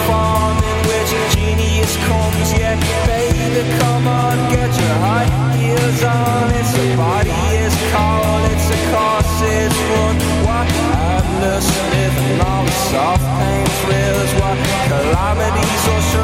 farm 0.07 0.57
in 0.71 0.79
which 0.89 1.13
genius 1.35 1.97
comes. 2.09 2.49
Yet, 2.53 2.79
baby, 3.07 3.63
come 3.81 4.07
on, 4.09 4.37
get 4.51 4.71
your 4.81 4.97
high 5.07 5.29
heels 5.57 6.03
on. 6.03 6.45
It's 6.61 6.75
a 6.85 6.87
body 6.97 7.39
is 7.65 7.75
call, 7.93 8.39
it's 8.53 8.69
a 8.77 8.81
course, 8.93 9.37
it's 9.57 9.79
run. 9.91 10.17
What 10.47 10.69
madness, 10.93 11.67
living 11.93 12.41
on 12.41 12.65
soft 12.91 13.27
pain 13.39 13.67
thrills. 13.83 14.31
What 14.41 14.59
calamities 14.89 15.85
or 15.95 16.24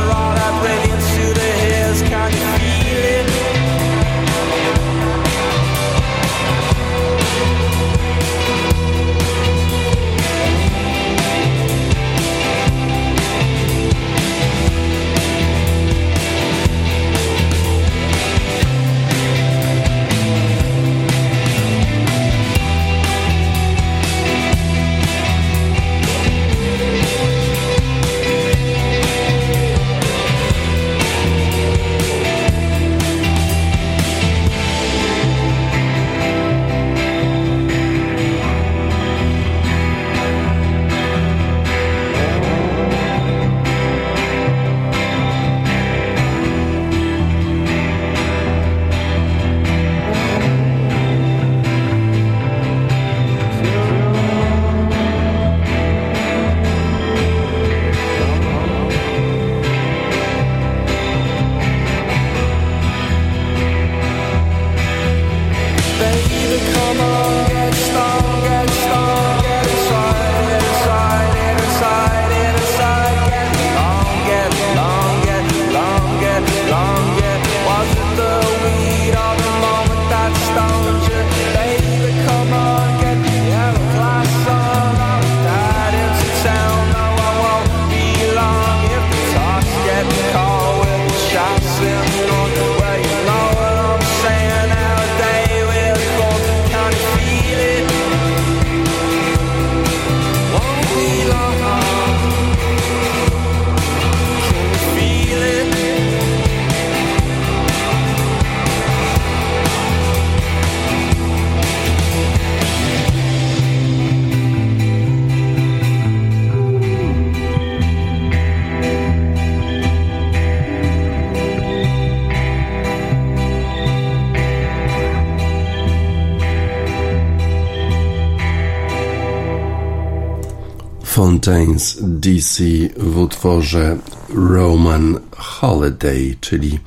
Fontaines 131.51 131.99
DC 132.01 132.65
w 132.97 133.19
utworze 133.19 133.99
Roman 134.35 135.21
Holiday, 135.37 136.37
czyli 136.41 136.79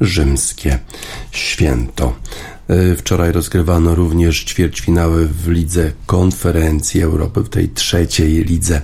rzymskie 0.00 0.78
święto. 1.30 2.12
E, 2.70 2.96
wczoraj 2.96 3.32
rozgrywano 3.32 3.94
również 3.94 4.44
ćwierćfinały 4.44 5.26
w 5.26 5.48
Lidze 5.48 5.92
Konferencji 6.06 7.02
Europy, 7.02 7.40
w 7.40 7.48
tej 7.48 7.68
trzeciej 7.68 8.44
lidze 8.44 8.82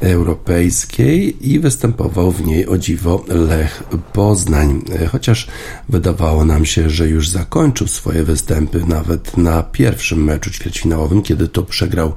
europejskiej 0.00 1.48
i 1.50 1.60
występował 1.60 2.32
w 2.32 2.46
niej 2.46 2.66
o 2.66 2.78
dziwo 2.78 3.24
Lech 3.28 3.82
Poznań. 4.12 4.82
E, 4.92 5.06
chociaż 5.06 5.48
wydawało 5.88 6.44
nam 6.44 6.64
się, 6.64 6.90
że 6.90 7.08
już 7.08 7.28
zakończył 7.28 7.86
swoje 7.86 8.24
występy 8.24 8.84
nawet 8.86 9.36
na 9.36 9.62
pierwszym 9.62 10.24
meczu 10.24 10.50
ćwierćfinałowym, 10.50 11.22
kiedy 11.22 11.48
to 11.48 11.62
przegrał 11.62 12.12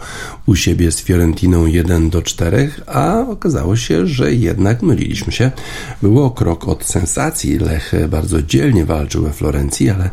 u 0.46 0.56
siebie 0.56 0.92
z 0.92 1.02
Fiorentiną 1.02 1.66
1 1.66 2.10
do 2.10 2.22
4, 2.22 2.72
a 2.88 3.26
okazało 3.30 3.76
się, 3.76 4.08
że 4.08 4.34
jednak 4.34 4.82
myliliśmy 4.82 5.34
się. 5.34 5.52
Było 6.02 6.32
krok 6.32 6.68
od 6.68 6.86
sensacji. 6.86 7.60
Lech 7.60 7.92
bardzo 8.10 8.42
dzielnie 8.42 8.86
walczył 8.86 9.24
we 9.24 9.34
Florencji, 9.34 9.90
ale 9.90 10.10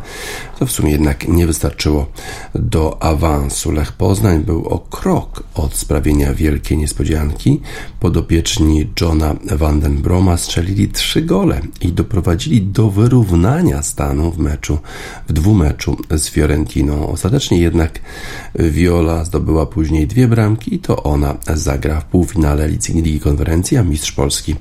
to 0.59 0.65
w 0.65 0.71
sumie 0.71 0.90
jednak 0.91 1.27
nie 1.27 1.47
wystarczyło 1.47 2.11
do 2.55 3.03
awansu. 3.03 3.71
Lech 3.71 3.91
Poznań 3.91 4.43
był 4.43 4.67
o 4.67 4.79
krok 4.79 5.43
od 5.55 5.75
sprawienia 5.75 6.33
wielkiej 6.33 6.77
niespodzianki. 6.77 7.61
Podopieczni 7.99 8.89
Johna 9.01 9.35
Vandenbroma 9.51 10.37
strzelili 10.37 10.87
trzy 10.89 11.21
gole 11.21 11.61
i 11.81 11.91
doprowadzili 11.91 12.61
do 12.61 12.89
wyrównania 12.89 13.81
stanu 13.81 14.31
w 14.31 14.37
meczu, 14.37 14.77
w 15.29 15.33
dwumeczu 15.33 15.97
z 16.09 16.29
Fiorentiną. 16.29 17.07
Ostatecznie 17.07 17.59
jednak 17.59 17.99
Viola 18.55 19.25
zdobyła 19.25 19.65
później 19.65 20.07
dwie 20.07 20.27
bramki 20.27 20.75
i 20.75 20.79
to 20.79 21.03
ona 21.03 21.37
zagra 21.53 22.01
w 22.01 22.05
półfinale 22.05 22.67
Ligi 22.67 23.19
Konferencji, 23.19 23.77
a 23.77 23.83
mistrz 23.83 24.11
Polski 24.11 24.55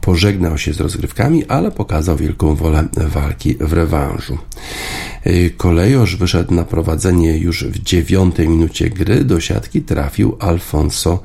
pożegnał 0.00 0.58
się 0.58 0.72
z 0.72 0.80
rozgrywkami, 0.80 1.44
ale 1.46 1.70
pokazał 1.70 2.16
wielką 2.16 2.54
wolę 2.54 2.88
walki 2.96 3.54
w 3.60 3.72
rewanżu. 3.72 4.38
Kolejosz 5.62 6.16
wyszedł 6.16 6.54
na 6.54 6.64
prowadzenie 6.64 7.38
już 7.38 7.64
w 7.64 7.82
dziewiątej 7.82 8.48
minucie 8.48 8.90
gry. 8.90 9.24
Do 9.24 9.40
siatki 9.40 9.82
trafił 9.82 10.36
Alfonso 10.40 11.20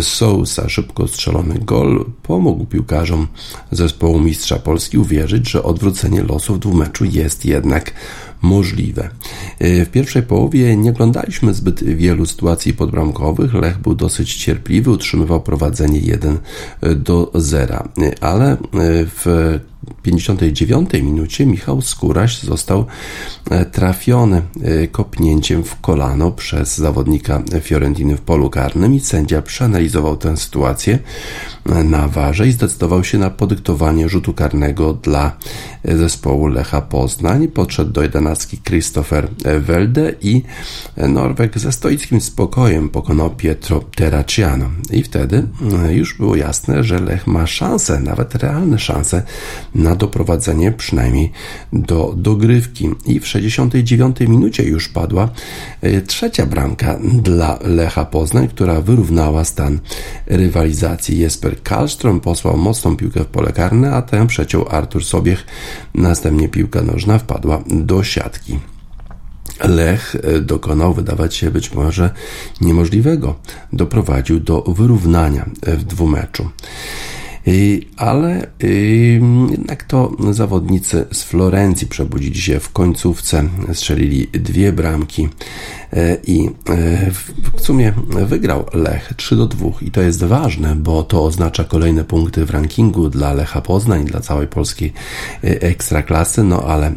Sousa. 0.00 0.68
Szybko 0.68 1.08
strzelony 1.08 1.58
gol 1.58 2.04
pomógł 2.22 2.64
piłkarzom 2.66 3.26
zespołu 3.70 4.20
Mistrza 4.20 4.56
Polski 4.56 4.98
uwierzyć, 4.98 5.50
że 5.50 5.62
odwrócenie 5.62 6.22
losów 6.22 6.60
dwumeczu 6.60 7.04
jest 7.04 7.44
jednak 7.44 7.92
możliwe. 8.42 9.10
W 9.60 9.86
pierwszej 9.92 10.22
połowie 10.22 10.76
nie 10.76 10.90
oglądaliśmy 10.90 11.54
zbyt 11.54 11.84
wielu 11.84 12.26
sytuacji 12.26 12.74
podbramkowych. 12.74 13.54
Lech 13.54 13.78
był 13.78 13.94
dosyć 13.94 14.36
cierpliwy, 14.36 14.90
utrzymywał 14.90 15.40
prowadzenie 15.40 16.00
1 16.00 16.38
do 16.96 17.30
0, 17.34 17.88
ale 18.20 18.56
w 19.16 19.58
59 20.02 20.92
minucie 20.92 21.46
Michał 21.46 21.82
Skóraś 21.82 22.42
został 22.42 22.86
e, 23.50 23.64
trafiony 23.64 24.42
e, 24.62 24.88
kopnięciem 24.88 25.64
w 25.64 25.80
kolano 25.80 26.30
przez 26.30 26.78
zawodnika 26.78 27.42
Fiorentiny 27.60 28.16
w 28.16 28.20
polu 28.20 28.50
karnym 28.50 28.94
i 28.94 29.00
sędzia 29.00 29.42
przeanalizował 29.42 30.16
tę 30.16 30.36
sytuację 30.36 30.98
e, 31.66 31.84
na 31.84 32.08
warze 32.08 32.48
i 32.48 32.52
zdecydował 32.52 33.04
się 33.04 33.18
na 33.18 33.30
podyktowanie 33.30 34.08
rzutu 34.08 34.34
karnego 34.34 34.92
dla 34.92 35.36
zespołu 35.84 36.46
Lecha 36.46 36.80
Poznań. 36.80 37.48
Podszedł 37.48 37.92
do 37.92 38.02
jedenastki 38.02 38.58
Christopher 38.58 39.28
Welde 39.60 40.14
i 40.22 40.42
Norweg 40.96 41.58
ze 41.58 41.72
stoickim 41.72 42.20
spokojem 42.20 42.88
pokonał 42.88 43.30
Pietro 43.30 43.84
Terraciano. 43.96 44.70
I 44.90 45.02
wtedy 45.02 45.46
już 45.90 46.16
było 46.16 46.36
jasne, 46.36 46.84
że 46.84 46.98
Lech 47.00 47.26
ma 47.26 47.46
szansę, 47.46 48.00
nawet 48.00 48.34
realne 48.34 48.78
szanse 48.78 49.22
na 49.80 49.94
doprowadzenie 49.94 50.72
przynajmniej 50.72 51.32
do 51.72 52.14
dogrywki. 52.16 52.90
I 53.06 53.20
w 53.20 53.26
69 53.26 54.20
minucie 54.20 54.62
już 54.62 54.88
padła 54.88 55.28
e, 55.80 56.00
trzecia 56.00 56.46
bramka 56.46 56.98
dla 57.02 57.58
Lecha 57.62 58.04
Poznań, 58.04 58.48
która 58.48 58.80
wyrównała 58.80 59.44
stan 59.44 59.80
rywalizacji. 60.26 61.18
Jesper 61.18 61.56
Karlström 61.62 62.20
posłał 62.20 62.56
mocną 62.56 62.96
piłkę 62.96 63.20
w 63.20 63.26
pole 63.26 63.52
karne, 63.52 63.92
a 63.92 64.02
tę 64.02 64.26
przeciął 64.26 64.68
Artur 64.68 65.04
Sobiech. 65.04 65.46
Następnie 65.94 66.48
piłka 66.48 66.82
nożna 66.82 67.18
wpadła 67.18 67.62
do 67.66 68.04
siatki. 68.04 68.58
Lech 69.64 70.16
e, 70.22 70.40
dokonał, 70.40 70.94
wydawać 70.94 71.34
się 71.34 71.50
być 71.50 71.72
może 71.72 72.10
niemożliwego. 72.60 73.34
Doprowadził 73.72 74.40
do 74.40 74.62
wyrównania 74.62 75.50
w 75.62 75.84
dwumeczu. 75.84 76.50
Ale 77.96 78.46
jednak 79.56 79.84
to 79.84 80.12
zawodnicy 80.30 81.06
z 81.12 81.22
Florencji 81.22 81.86
przebudzili 81.86 82.40
się 82.40 82.60
w 82.60 82.72
końcówce, 82.72 83.44
strzelili 83.72 84.26
dwie 84.26 84.72
bramki 84.72 85.28
y, 85.92 86.20
i 86.26 86.50
w 87.56 87.60
sumie 87.60 87.92
wygrał 88.26 88.66
Lech 88.74 89.12
3 89.16 89.36
do 89.36 89.46
2 89.46 89.70
i 89.82 89.90
to 89.90 90.02
jest 90.02 90.24
ważne, 90.24 90.76
bo 90.76 91.02
to 91.02 91.24
oznacza 91.24 91.64
kolejne 91.64 92.04
punkty 92.04 92.46
w 92.46 92.50
rankingu 92.50 93.08
dla 93.08 93.32
Lecha 93.32 93.60
Poznań, 93.60 94.04
dla 94.04 94.20
całej 94.20 94.48
polskiej 94.48 94.92
ekstraklasy, 95.42 96.44
no 96.44 96.62
ale 96.62 96.92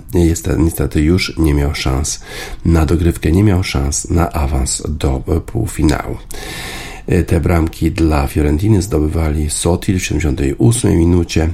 niestety 0.57 1.01
już 1.01 1.37
nie 1.37 1.53
miał 1.53 1.75
szans 1.75 2.19
na 2.65 2.85
dogrywkę, 2.85 3.31
nie 3.31 3.43
miał 3.43 3.63
szans 3.63 4.09
na 4.09 4.31
awans 4.31 4.83
do 4.89 5.23
półfinału. 5.45 6.17
E, 7.07 7.23
te 7.23 7.39
bramki 7.39 7.91
dla 7.91 8.27
Fiorentiny 8.27 8.81
zdobywali 8.81 9.49
Sotil 9.49 9.99
w 9.99 10.03
78 10.03 10.97
minucie, 10.97 11.49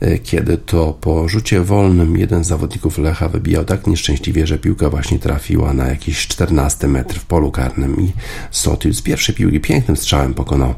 e, 0.00 0.18
kiedy 0.18 0.58
to 0.58 0.98
po 1.00 1.28
rzucie 1.28 1.60
wolnym 1.60 2.16
jeden 2.16 2.44
z 2.44 2.46
zawodników 2.46 2.98
Lecha 2.98 3.28
wybijał 3.28 3.64
tak 3.64 3.86
nieszczęśliwie, 3.86 4.46
że 4.46 4.58
piłka 4.58 4.90
właśnie 4.90 5.18
trafiła 5.18 5.72
na 5.72 5.86
jakiś 5.86 6.26
14 6.26 6.88
metr 6.88 7.18
w 7.18 7.24
polu 7.24 7.50
karnym 7.50 8.00
i 8.00 8.12
Sotil 8.50 8.94
z 8.94 9.02
pierwszej 9.02 9.34
piłki 9.34 9.60
pięknym 9.60 9.96
strzałem 9.96 10.34
pokonał 10.34 10.74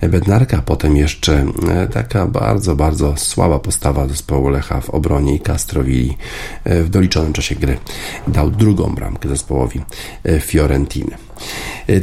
Bednarka, 0.00 0.62
potem 0.62 0.96
jeszcze 0.96 1.46
e, 1.68 1.86
taka 1.86 2.26
bardzo, 2.26 2.76
bardzo 2.76 3.16
słaba 3.16 3.58
postawa 3.58 4.08
zespołu 4.08 4.48
Lecha 4.48 4.80
w 4.80 4.90
obronie 4.90 5.34
i 5.34 5.40
Castrowili 5.40 6.16
w 6.64 6.88
doliczonym 6.88 7.32
czasie 7.32 7.54
gry 7.54 7.78
dał 8.28 8.50
drugą 8.50 8.94
bramkę 8.94 9.28
zespołowi 9.28 9.80
Fiorentiny. 10.40 11.16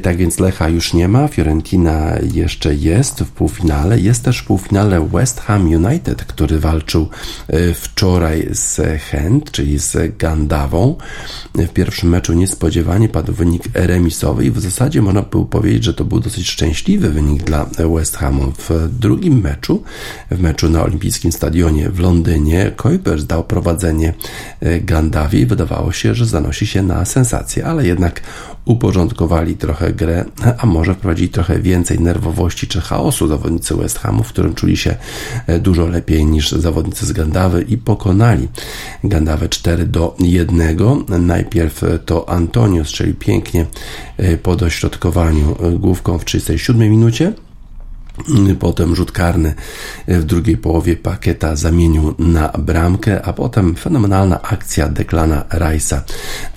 Tak 0.01 0.17
więc 0.17 0.39
Lecha 0.39 0.69
już 0.69 0.93
nie 0.93 1.07
ma, 1.07 1.27
Fiorentina 1.63 2.13
jeszcze 2.33 2.75
jest 2.75 3.19
w 3.19 3.31
półfinale. 3.31 3.99
Jest 3.99 4.23
też 4.23 4.39
w 4.39 4.45
półfinale 4.45 5.07
West 5.07 5.39
Ham 5.39 5.67
United, 5.67 6.25
który 6.25 6.59
walczył 6.59 7.09
e, 7.47 7.73
wczoraj 7.73 8.47
z 8.51 9.01
Hent, 9.01 9.51
czyli 9.51 9.79
z 9.79 10.17
Gandawą. 10.17 10.95
W 11.55 11.67
pierwszym 11.67 12.09
meczu 12.09 12.33
niespodziewanie 12.33 13.09
padł 13.09 13.33
wynik 13.33 13.63
remisowy 13.73 14.45
i 14.45 14.51
w 14.51 14.59
zasadzie 14.59 15.01
można 15.01 15.21
było 15.21 15.45
powiedzieć, 15.45 15.83
że 15.83 15.93
to 15.93 16.05
był 16.05 16.19
dosyć 16.19 16.49
szczęśliwy 16.49 17.09
wynik 17.09 17.43
dla 17.43 17.65
West 17.95 18.17
Hamu. 18.17 18.53
W 18.69 18.89
drugim 18.99 19.41
meczu, 19.41 19.83
w 20.31 20.39
meczu 20.39 20.69
na 20.69 20.83
Olimpijskim 20.83 21.31
Stadionie 21.31 21.89
w 21.89 21.99
Londynie, 21.99 22.71
Kuipers 22.77 23.25
dał 23.25 23.43
prowadzenie 23.43 24.13
e, 24.59 24.79
Gandawie 24.79 25.39
i 25.39 25.45
wydawało 25.45 25.91
się, 25.91 26.15
że 26.15 26.25
zanosi 26.25 26.67
się 26.67 26.83
na 26.83 27.05
sensację, 27.05 27.65
ale 27.65 27.87
jednak 27.87 28.21
uporządkowali 28.65 29.57
trochę 29.57 29.93
grę, 29.93 30.25
a 30.57 30.65
może 30.65 30.93
wprowadzili 30.93 31.29
trochę 31.29 31.59
więcej 31.59 31.99
nerwowości 31.99 32.67
czy 32.67 32.81
chaosu 32.81 33.27
zawodnicy 33.27 33.75
West 33.75 33.99
Hamu, 33.99 34.23
w 34.23 34.29
którym 34.29 34.53
czuli 34.53 34.77
się 34.77 34.95
e, 35.47 35.59
dużo 35.59 35.87
lepiej 35.87 36.25
niż 36.25 36.51
zawodnicy 36.51 37.05
z 37.05 37.11
Gandawy 37.11 37.61
i 37.61 37.77
pokonali 37.77 38.47
Gandawę 39.03 39.49
4 39.49 39.85
do 39.85 40.15
1. 40.19 40.77
Najpierw 41.19 41.81
to 42.05 42.29
Antonio 42.29 42.85
strzelił 42.85 43.15
pięknie 43.15 43.65
e, 44.17 44.37
po 44.37 44.55
dośrodkowaniu 44.55 45.55
e, 45.59 45.71
główką 45.71 46.17
w 46.17 46.25
37 46.25 46.89
minucie. 46.89 47.33
Potem 48.59 48.95
rzut 48.95 49.11
karny 49.11 49.53
w 50.07 50.23
drugiej 50.23 50.57
połowie 50.57 50.95
pakieta 50.95 51.55
zamienił 51.55 52.15
na 52.19 52.49
bramkę, 52.49 53.25
a 53.25 53.33
potem 53.33 53.75
fenomenalna 53.75 54.41
akcja 54.41 54.89
Deklana 54.89 55.45
Rice'a. 55.49 55.99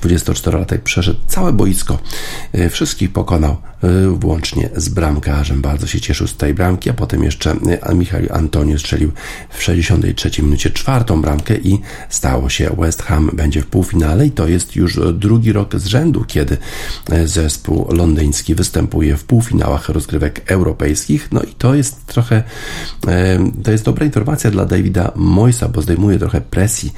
24-latek 0.02 0.78
przeszedł 0.78 1.20
całe 1.26 1.52
boisko, 1.52 1.98
wszystkich 2.70 3.12
pokonał 3.12 3.56
włącznie 4.14 4.68
z 4.76 4.88
bramkarzem. 4.88 5.62
Bardzo 5.62 5.86
się 5.86 6.00
cieszył 6.00 6.26
z 6.26 6.36
tej 6.36 6.54
bramki, 6.54 6.90
a 6.90 6.94
potem 6.94 7.22
jeszcze 7.22 7.52
y, 7.90 7.94
Michał 7.94 8.20
Antonio 8.30 8.78
strzelił 8.78 9.12
w 9.50 9.62
63 9.62 10.42
minucie 10.42 10.70
czwartą 10.70 11.22
bramkę 11.22 11.56
i 11.56 11.80
stało 12.08 12.48
się 12.48 12.70
West 12.78 13.02
Ham 13.02 13.30
będzie 13.32 13.62
w 13.62 13.66
półfinale 13.66 14.26
i 14.26 14.30
to 14.30 14.48
jest 14.48 14.76
już 14.76 15.00
drugi 15.14 15.52
rok 15.52 15.76
z 15.76 15.86
rzędu, 15.86 16.24
kiedy 16.24 16.56
y, 17.12 17.28
zespół 17.28 17.86
londyński 17.92 18.54
występuje 18.54 19.16
w 19.16 19.24
półfinałach 19.24 19.88
rozgrywek 19.88 20.42
europejskich. 20.46 21.28
No 21.32 21.42
i 21.42 21.54
to 21.54 21.74
jest 21.74 22.06
trochę, 22.06 22.42
to 23.64 23.70
jest 23.70 23.84
dobra 23.84 24.04
informacja 24.04 24.50
dla 24.50 24.64
Davida 24.64 25.12
Moysa, 25.16 25.68
bo 25.68 25.82
zdejmuje 25.82 26.18
trochę 26.18 26.40
presji 26.40 26.92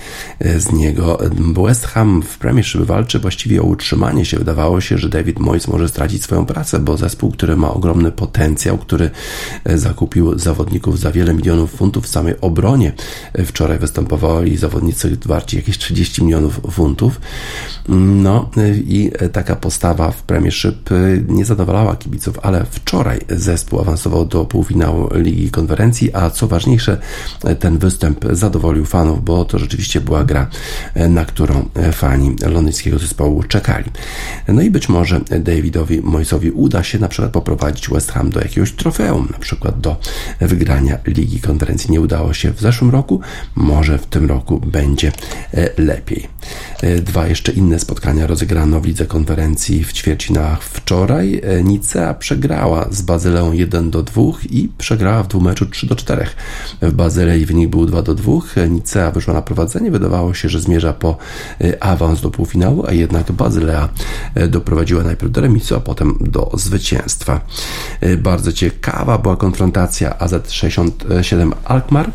z 0.58 0.72
niego. 0.72 1.18
West 1.64 1.86
Ham 1.86 2.22
w 2.22 2.38
Premiership 2.38 2.80
walczy 2.80 3.18
właściwie 3.18 3.62
o 3.62 3.64
utrzymanie 3.64 4.24
się. 4.24 4.38
Wydawało 4.38 4.80
się, 4.80 4.98
że 4.98 5.08
David 5.08 5.38
Moyes 5.38 5.68
może 5.68 5.88
stracić 5.88 6.22
swoją 6.22 6.46
pracę, 6.46 6.77
bo 6.80 6.96
zespół, 6.96 7.32
który 7.32 7.56
ma 7.56 7.74
ogromny 7.74 8.12
potencjał, 8.12 8.78
który 8.78 9.10
zakupił 9.66 10.38
zawodników 10.38 11.00
za 11.00 11.12
wiele 11.12 11.34
milionów 11.34 11.70
funtów 11.70 12.04
w 12.04 12.08
samej 12.08 12.34
obronie. 12.40 12.92
Wczoraj 13.46 13.78
występowali 13.78 14.56
zawodnicy 14.56 15.16
warci 15.26 15.56
jakieś 15.56 15.78
30 15.78 16.24
milionów 16.24 16.60
funtów. 16.70 17.20
No 17.88 18.50
i 18.74 19.10
taka 19.32 19.56
postawa 19.56 20.10
w 20.10 20.22
Premiership 20.22 20.90
nie 21.28 21.44
zadowalała 21.44 21.96
kibiców, 21.96 22.38
ale 22.42 22.66
wczoraj 22.70 23.20
zespół 23.28 23.80
awansował 23.80 24.26
do 24.26 24.44
półfinału 24.44 25.08
Ligi 25.14 25.50
Konferencji, 25.50 26.14
a 26.14 26.30
co 26.30 26.48
ważniejsze, 26.48 26.98
ten 27.58 27.78
występ 27.78 28.24
zadowolił 28.30 28.84
fanów, 28.84 29.24
bo 29.24 29.44
to 29.44 29.58
rzeczywiście 29.58 30.00
była 30.00 30.24
gra, 30.24 30.46
na 31.08 31.24
którą 31.24 31.68
fani 31.92 32.36
londyńskiego 32.46 32.98
zespołu 32.98 33.42
czekali. 33.42 33.90
No 34.48 34.62
i 34.62 34.70
być 34.70 34.88
może 34.88 35.20
Davidowi 35.40 36.00
Moisowi 36.00 36.50
uda 36.58 36.82
się 36.82 36.98
na 36.98 37.08
przykład 37.08 37.32
poprowadzić 37.32 37.88
West 37.88 38.12
Ham 38.12 38.30
do 38.30 38.40
jakiegoś 38.40 38.72
trofeum, 38.72 39.28
na 39.32 39.38
przykład 39.38 39.80
do 39.80 39.96
wygrania 40.40 40.98
Ligi 41.06 41.40
Konferencji. 41.40 41.90
Nie 41.90 42.00
udało 42.00 42.32
się 42.32 42.52
w 42.52 42.60
zeszłym 42.60 42.90
roku, 42.90 43.20
może 43.54 43.98
w 43.98 44.06
tym 44.06 44.26
roku 44.26 44.60
będzie 44.66 45.12
e, 45.54 45.82
lepiej. 45.82 46.28
E, 46.82 47.00
dwa 47.00 47.26
jeszcze 47.26 47.52
inne 47.52 47.78
spotkania 47.78 48.26
rozegrano 48.26 48.80
w 48.80 48.86
Lidze 48.86 49.06
Konferencji 49.06 49.84
w 49.84 49.92
ćwierćfinałach 49.92 50.62
wczoraj. 50.62 51.40
E, 51.44 51.62
Nicea 51.62 52.14
przegrała 52.14 52.88
z 52.90 53.02
Bazyleą 53.02 53.52
1 53.52 53.90
do 53.90 54.02
2 54.02 54.22
i 54.50 54.68
przegrała 54.78 55.22
w 55.22 55.28
dwumeczu 55.28 55.66
3 55.66 55.86
do 55.86 55.96
4. 55.96 56.26
W 56.82 56.92
Bazylei 56.92 57.46
wynik 57.46 57.70
był 57.70 57.86
2 57.86 58.02
do 58.02 58.14
2. 58.14 58.32
Nicea 58.68 59.10
wyszła 59.10 59.34
na 59.34 59.42
prowadzenie. 59.42 59.90
Wydawało 59.90 60.34
się, 60.34 60.48
że 60.48 60.60
zmierza 60.60 60.92
po 60.92 61.16
awans 61.80 62.20
do 62.20 62.30
półfinału, 62.30 62.84
a 62.86 62.92
jednak 62.92 63.32
Bazylea 63.32 63.88
doprowadziła 64.48 65.02
najpierw 65.02 65.32
do 65.32 65.40
remisu, 65.40 65.76
a 65.76 65.80
potem 65.80 66.18
do 66.20 66.47
zwycięstwa. 66.54 67.40
Bardzo 68.18 68.52
ciekawa 68.52 69.18
była 69.18 69.36
konfrontacja 69.36 70.14
AZ67 70.18 71.52
Alkmaar 71.64 72.10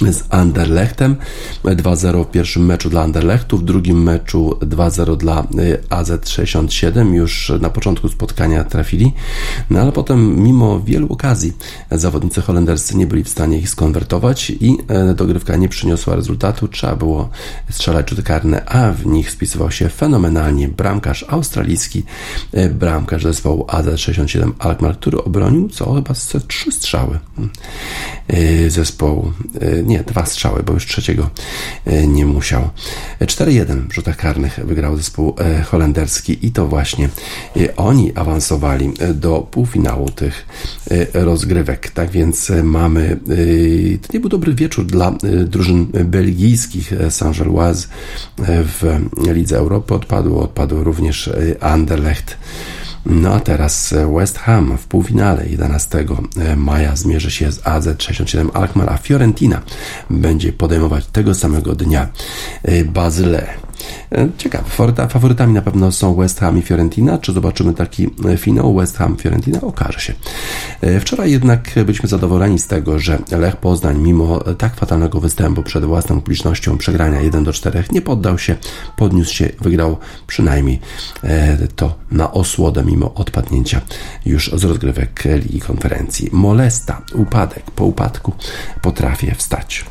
z 0.00 0.24
Anderlechtem. 0.30 1.16
2-0 1.64 2.24
w 2.24 2.30
pierwszym 2.30 2.66
meczu 2.66 2.90
dla 2.90 3.02
Anderlechtu, 3.02 3.58
w 3.58 3.64
drugim 3.64 4.02
meczu 4.02 4.58
2-0 4.60 5.16
dla 5.16 5.40
y, 5.40 5.78
AZ67. 5.90 7.14
Już 7.14 7.52
na 7.60 7.70
początku 7.70 8.08
spotkania 8.08 8.64
trafili, 8.64 9.12
no 9.70 9.80
ale 9.80 9.92
potem 9.92 10.42
mimo 10.42 10.80
wielu 10.80 11.12
okazji 11.12 11.52
zawodnicy 11.90 12.42
holenderscy 12.42 12.96
nie 12.96 13.06
byli 13.06 13.24
w 13.24 13.28
stanie 13.28 13.58
ich 13.58 13.68
skonwertować 13.68 14.50
i 14.50 14.78
e, 14.88 15.14
dogrywka 15.14 15.56
nie 15.56 15.68
przyniosła 15.68 16.16
rezultatu. 16.16 16.68
Trzeba 16.68 16.96
było 16.96 17.28
strzelać 17.70 18.10
rzuty 18.10 18.22
karne, 18.22 18.64
a 18.64 18.92
w 18.92 19.06
nich 19.06 19.30
spisywał 19.30 19.70
się 19.70 19.88
fenomenalnie 19.88 20.68
bramkarz 20.68 21.24
australijski, 21.28 22.02
e, 22.52 22.68
bramkarz 22.68 23.22
zespołu 23.22 23.64
AZ67 23.68 24.52
Alkmaar, 24.58 24.98
który 24.98 25.24
obronił 25.24 25.68
co 25.68 25.94
chyba 25.94 26.14
trzy 26.48 26.72
strzały 26.72 27.18
zespołu 28.68 29.32
nie, 29.84 30.04
dwa 30.04 30.26
strzały, 30.26 30.62
bo 30.62 30.72
już 30.72 30.86
trzeciego 30.86 31.30
e, 31.84 32.06
nie 32.06 32.26
musiał. 32.26 32.70
4-1 33.20 33.88
w 33.88 33.94
rzutach 33.94 34.16
karnych 34.16 34.60
wygrał 34.64 34.96
zespół 34.96 35.34
holenderski 35.64 36.46
i 36.46 36.50
to 36.50 36.66
właśnie 36.66 37.08
oni 37.76 38.12
awansowali 38.14 38.92
do 39.14 39.48
półfinału 39.50 40.10
tych 40.10 40.46
rozgrywek. 41.14 41.90
Tak 41.90 42.10
więc 42.10 42.52
mamy, 42.62 43.16
to 44.02 44.12
nie 44.14 44.20
był 44.20 44.30
dobry 44.30 44.54
wieczór 44.54 44.86
dla 44.86 45.12
drużyn 45.46 45.86
belgijskich 46.04 46.92
Saint-Gilloise 47.10 47.88
w 48.48 49.00
Lidze 49.32 49.58
Europy. 49.58 49.94
Odpadło, 49.94 50.42
odpadło 50.42 50.84
również 50.84 51.30
Anderlecht. 51.60 52.36
No 53.06 53.34
a 53.34 53.40
teraz 53.40 53.94
West 54.16 54.38
Ham 54.38 54.78
w 54.78 54.86
półfinale 54.86 55.46
11 55.46 56.04
maja 56.56 56.96
zmierzy 56.96 57.30
się 57.30 57.52
z 57.52 57.60
AZ67 57.60 58.48
Alkmaar, 58.54 58.90
a 58.90 58.96
Fiorentina 58.96 59.62
będzie 60.10 60.52
podejmować 60.52 61.06
tego 61.06 61.34
samego 61.34 61.74
dnia 61.74 62.08
Bazyle. 62.84 63.46
E, 64.12 64.28
ciekawe, 64.38 64.64
faworytami 65.08 65.54
na 65.54 65.62
pewno 65.62 65.92
są 65.92 66.14
West 66.14 66.40
Ham 66.40 66.58
i 66.58 66.62
Fiorentina. 66.62 67.18
Czy 67.18 67.32
zobaczymy 67.32 67.74
taki 67.74 68.08
e, 68.24 68.36
finał 68.36 68.74
West 68.74 68.96
Ham-Fiorentina? 68.96 69.60
Okaże 69.60 70.00
się. 70.00 70.12
E, 70.80 71.00
wczoraj 71.00 71.30
jednak 71.30 71.70
byliśmy 71.74 72.08
zadowoleni 72.08 72.58
z 72.58 72.66
tego, 72.66 72.98
że 72.98 73.18
Lech 73.30 73.56
Poznań, 73.56 73.98
mimo 73.98 74.38
tak 74.58 74.76
fatalnego 74.76 75.20
występu 75.20 75.62
przed 75.62 75.84
własną 75.84 76.20
publicznością, 76.20 76.78
przegrania 76.78 77.20
1 77.20 77.44
do 77.44 77.52
4, 77.52 77.84
nie 77.92 78.02
poddał 78.02 78.38
się, 78.38 78.56
podniósł 78.96 79.34
się, 79.34 79.48
wygrał 79.60 79.96
przynajmniej 80.26 80.80
to 81.76 81.94
na 82.10 82.32
osłodę, 82.32 82.84
mimo 82.84 83.14
odpadnięcia 83.14 83.80
już 84.26 84.50
z 84.54 84.64
rozgrywek 84.64 85.24
Ligi 85.44 85.60
Konferencji. 85.60 86.28
Molesta, 86.32 87.02
upadek 87.14 87.70
po 87.70 87.84
upadku 87.84 88.32
potrafię 88.82 89.34
wstać. 89.34 89.84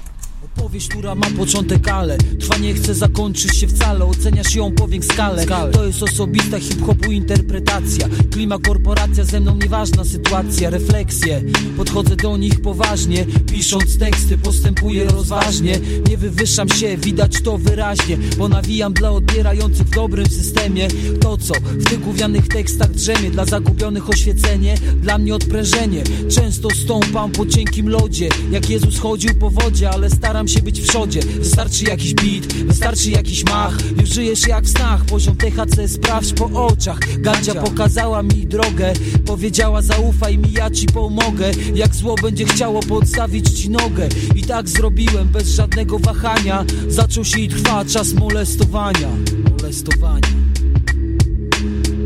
Powieść, 0.55 0.87
która 0.87 1.15
ma 1.15 1.27
początek, 1.37 1.87
ale 1.87 2.17
trwa 2.17 2.57
nie 2.57 2.73
chce 2.73 2.95
zakończyć 2.95 3.57
się 3.57 3.67
wcale. 3.67 4.05
Oceniasz 4.05 4.55
ją 4.55 4.71
skalę. 5.01 5.43
skalę. 5.43 5.71
To 5.71 5.85
jest 5.85 6.03
osobista 6.03 6.59
hip-hopu 6.59 7.11
interpretacja. 7.11 8.07
Klima, 8.31 8.59
korporacja, 8.59 9.23
ze 9.23 9.39
mną 9.39 9.55
nieważna 9.55 10.03
sytuacja. 10.03 10.69
Refleksje, 10.69 11.41
podchodzę 11.77 12.15
do 12.15 12.37
nich 12.37 12.61
poważnie. 12.61 13.25
Pisząc 13.51 13.97
teksty 13.97 14.37
postępuję 14.37 15.05
rozważnie. 15.05 15.79
Nie 16.09 16.17
wywyższam 16.17 16.69
się, 16.69 16.97
widać 16.97 17.41
to 17.41 17.57
wyraźnie 17.57 18.17
Bo 18.37 18.47
nawijam 18.47 18.93
dla 18.93 19.11
odbierających 19.11 19.87
w 19.87 19.95
dobrym 19.95 20.25
systemie. 20.25 20.87
To 21.21 21.37
co 21.37 21.53
w 21.53 21.89
tych 21.89 21.99
gównianych 21.99 22.47
tekstach 22.47 22.91
drzemie 22.91 23.31
Dla 23.31 23.45
zagubionych 23.45 24.09
oświecenie, 24.09 24.75
dla 25.01 25.17
mnie 25.17 25.35
odprężenie. 25.35 26.03
Często 26.29 26.69
stąpam 26.69 27.31
po 27.31 27.45
cienkim 27.45 27.89
lodzie. 27.89 28.29
Jak 28.51 28.69
Jezus 28.69 28.99
chodził 28.99 29.35
po 29.35 29.49
wodzie, 29.49 29.89
ale 29.89 30.09
staram 30.09 30.44
staram 30.45 30.47
się 30.47 30.61
być 30.61 30.81
w 30.81 30.87
przodzie. 30.87 31.19
Wystarczy 31.19 31.83
jakiś 31.83 32.13
beat, 32.13 32.53
wystarczy 32.53 33.09
jakiś 33.09 33.45
mach. 33.45 33.77
Już 34.01 34.09
żyjesz 34.09 34.47
jak 34.47 34.63
w 34.63 34.69
snach, 34.69 35.05
poziom 35.05 35.35
THC 35.35 35.87
sprawdź 35.87 36.33
po 36.33 36.67
oczach. 36.67 36.99
Gandzia 37.17 37.53
pokazała 37.53 38.23
mi 38.23 38.47
drogę 38.47 38.93
Powiedziała 39.25 39.81
zaufaj 39.81 40.37
mi, 40.37 40.51
ja 40.53 40.69
ci 40.69 40.85
pomogę. 40.85 41.51
Jak 41.75 41.95
zło 41.95 42.15
będzie 42.21 42.45
chciało 42.45 42.79
podstawić 42.79 43.49
ci 43.49 43.69
nogę. 43.69 44.09
I 44.35 44.41
tak 44.41 44.69
zrobiłem 44.69 45.27
bez 45.27 45.47
żadnego 45.47 45.99
wahania. 45.99 46.65
Zaczął 46.87 47.25
się 47.25 47.39
i 47.39 47.49
trwa 47.49 47.85
czas 47.85 48.13
molestowania. 48.13 49.09
Molestowania. 49.51 50.27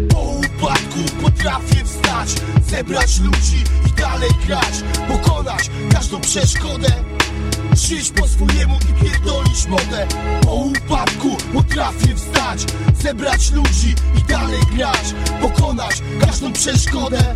Po 0.10 0.20
upadku 0.20 1.00
potrafię 1.22 1.86
wstać 1.86 2.30
Zebrać 2.70 3.20
ludzi 3.20 3.64
i 3.88 4.02
dalej 4.02 4.30
grać 4.48 4.84
Pokonać 5.08 5.70
każdą 5.92 6.22
przeszkodę 6.22 7.09
Przyjść 7.84 8.12
po 8.12 8.28
swojemu 8.28 8.76
i 8.90 9.04
pierdolić 9.04 9.68
modę 9.68 10.08
Po 10.42 10.54
upadku 10.54 11.38
potrafię 11.54 12.16
wstać 12.16 12.66
Zebrać 13.02 13.52
ludzi 13.52 13.96
i 14.18 14.32
dalej 14.32 14.60
grać 14.76 15.14
Pokonać 15.42 16.02
każdą 16.22 16.54
przeszkodę 16.54 17.36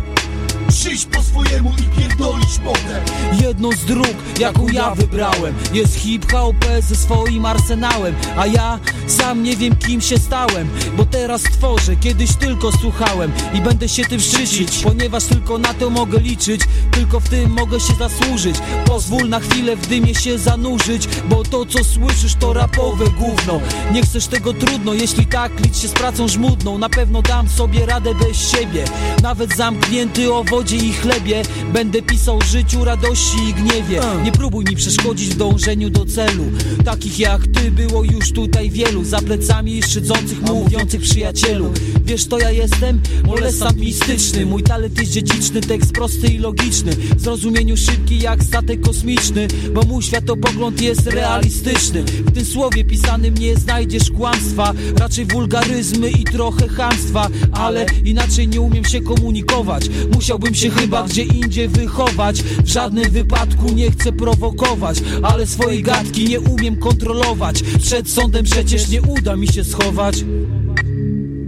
Przyjść 0.84 1.06
po 1.06 1.22
swojemu 1.22 1.72
i 1.78 2.00
pierdolić 2.00 2.58
modę 2.64 3.02
Jedną 3.42 3.72
z 3.72 3.84
dróg, 3.84 4.14
jaką 4.38 4.68
ja 4.68 4.94
wybrałem 4.94 5.54
Jest 5.72 5.94
hip-hop 5.94 6.56
ze 6.80 6.96
swoim 6.96 7.46
arsenałem 7.46 8.14
A 8.36 8.46
ja 8.46 8.78
sam 9.06 9.42
nie 9.42 9.56
wiem 9.56 9.76
kim 9.76 10.00
się 10.00 10.18
stałem 10.18 10.68
Bo 10.96 11.06
teraz 11.06 11.42
tworzę, 11.42 11.96
kiedyś 11.96 12.36
tylko 12.36 12.72
słuchałem 12.72 13.32
I 13.54 13.60
będę 13.60 13.88
się 13.88 14.04
tym 14.04 14.20
szczycić 14.20 14.82
Ponieważ 14.82 15.24
tylko 15.24 15.58
na 15.58 15.74
to 15.74 15.90
mogę 15.90 16.20
liczyć 16.20 16.60
Tylko 16.90 17.20
w 17.20 17.28
tym 17.28 17.50
mogę 17.50 17.80
się 17.80 17.94
zasłużyć. 17.94 18.56
Pozwól 18.86 19.28
na 19.28 19.40
chwilę 19.40 19.76
w 19.76 19.86
dymie 19.86 20.14
się 20.14 20.38
zanurzyć 20.38 21.08
Bo 21.28 21.42
to 21.42 21.66
co 21.66 21.84
słyszysz 21.84 22.34
to 22.34 22.52
rapowe 22.52 23.04
gówno. 23.18 23.60
Nie 23.92 24.02
chcesz 24.02 24.26
tego 24.26 24.52
trudno, 24.52 24.94
jeśli 24.94 25.26
tak 25.26 25.60
licz 25.60 25.76
się 25.76 25.88
z 25.88 25.92
pracą 25.92 26.28
żmudną 26.28 26.78
Na 26.78 26.88
pewno 26.88 27.22
dam 27.22 27.48
sobie 27.48 27.86
radę 27.86 28.14
bez 28.14 28.50
siebie. 28.50 28.84
Nawet 29.22 29.56
zamknięty 29.56 30.32
o 30.32 30.44
wodzie 30.44 30.73
i 30.76 30.92
chlebie. 30.92 31.42
Będę 31.72 32.02
pisał 32.02 32.40
życiu, 32.40 32.84
radości 32.84 33.38
i 33.48 33.54
gniewie. 33.54 34.00
Nie 34.24 34.32
próbuj 34.32 34.64
mi 34.64 34.76
przeszkodzić 34.76 35.28
w 35.28 35.36
dążeniu 35.36 35.90
do 35.90 36.06
celu. 36.06 36.44
Takich 36.84 37.18
jak 37.18 37.46
ty 37.46 37.70
było 37.70 38.04
już 38.04 38.32
tutaj 38.32 38.70
wielu. 38.70 39.04
Za 39.04 39.18
plecami 39.18 39.82
szydzących, 39.82 40.42
mówiących 40.42 41.00
przyjacielu. 41.00 41.72
Wiesz 42.04 42.26
to 42.26 42.38
ja 42.38 42.50
jestem? 42.50 43.00
Molestant 43.26 43.76
mistyczny 43.76 44.46
Mój 44.46 44.62
talent 44.62 44.98
jest 44.98 45.12
dziedziczny, 45.12 45.60
tekst 45.60 45.92
prosty 45.92 46.26
i 46.26 46.38
logiczny. 46.38 46.92
W 47.16 47.20
zrozumieniu 47.20 47.76
szybki 47.76 48.18
jak 48.18 48.44
statek 48.44 48.80
kosmiczny 48.80 49.48
Bo 49.74 49.82
mój 49.82 50.02
światopogląd 50.02 50.80
jest 50.80 51.06
realistyczny. 51.06 52.02
W 52.02 52.32
tym 52.32 52.44
słowie 52.44 52.84
pisanym 52.84 53.34
nie 53.34 53.56
znajdziesz 53.56 54.10
kłamstwa. 54.10 54.74
Raczej 54.98 55.26
wulgaryzmy 55.26 56.10
i 56.10 56.24
trochę 56.24 56.68
chamstwa. 56.68 57.28
Ale 57.52 57.86
inaczej 58.04 58.48
nie 58.48 58.60
umiem 58.60 58.84
się 58.84 59.00
komunikować. 59.00 59.84
Musiałbym 60.14 60.54
się 60.54 60.63
się 60.64 60.70
chyba 60.70 61.02
gdzie 61.02 61.22
indziej 61.22 61.68
wychować 61.68 62.42
W 62.42 62.66
żadnym 62.66 63.10
wypadku 63.10 63.72
nie 63.72 63.90
chcę 63.90 64.12
prowokować 64.12 64.98
Ale 65.22 65.46
swojej 65.46 65.82
gadki 65.82 66.28
nie 66.28 66.40
umiem 66.40 66.76
kontrolować 66.76 67.62
Przed 67.62 68.10
sądem 68.10 68.44
przecież 68.44 68.88
nie 68.88 69.02
uda 69.02 69.36
mi 69.36 69.48
się 69.48 69.64
schować 69.64 70.24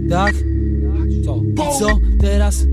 Tak? 0.09 0.35
Co? 1.25 1.41
I 1.47 1.79
co 1.79 1.99
teraz? 2.21 2.65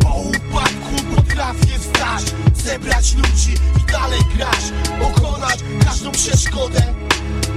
Po 0.00 0.08
upadku 0.08 1.16
potrafię 1.16 1.78
wstać 1.78 2.22
Zebrać 2.64 3.14
ludzi 3.14 3.54
i 3.80 3.92
dalej 3.92 4.20
grać 4.36 4.72
Pokonać 5.00 5.58
każdą 5.84 6.10
przeszkodę 6.10 6.82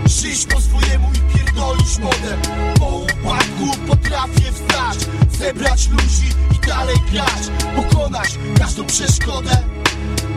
Żyć 0.05 0.45
po 0.45 0.61
swojemu 0.61 1.07
i 1.35 1.46
pierdolić 1.57 1.99
modem 1.99 2.41
Po 2.79 2.85
upadku 2.85 3.77
potrafię 3.87 4.51
wstać 4.51 4.97
Zebrać 5.39 5.89
ludzi 5.89 6.29
i 6.55 6.67
dalej 6.67 6.95
grać 7.11 7.51
Pokonać 7.75 8.29
każdą 8.59 8.85
przeszkodę 8.85 9.57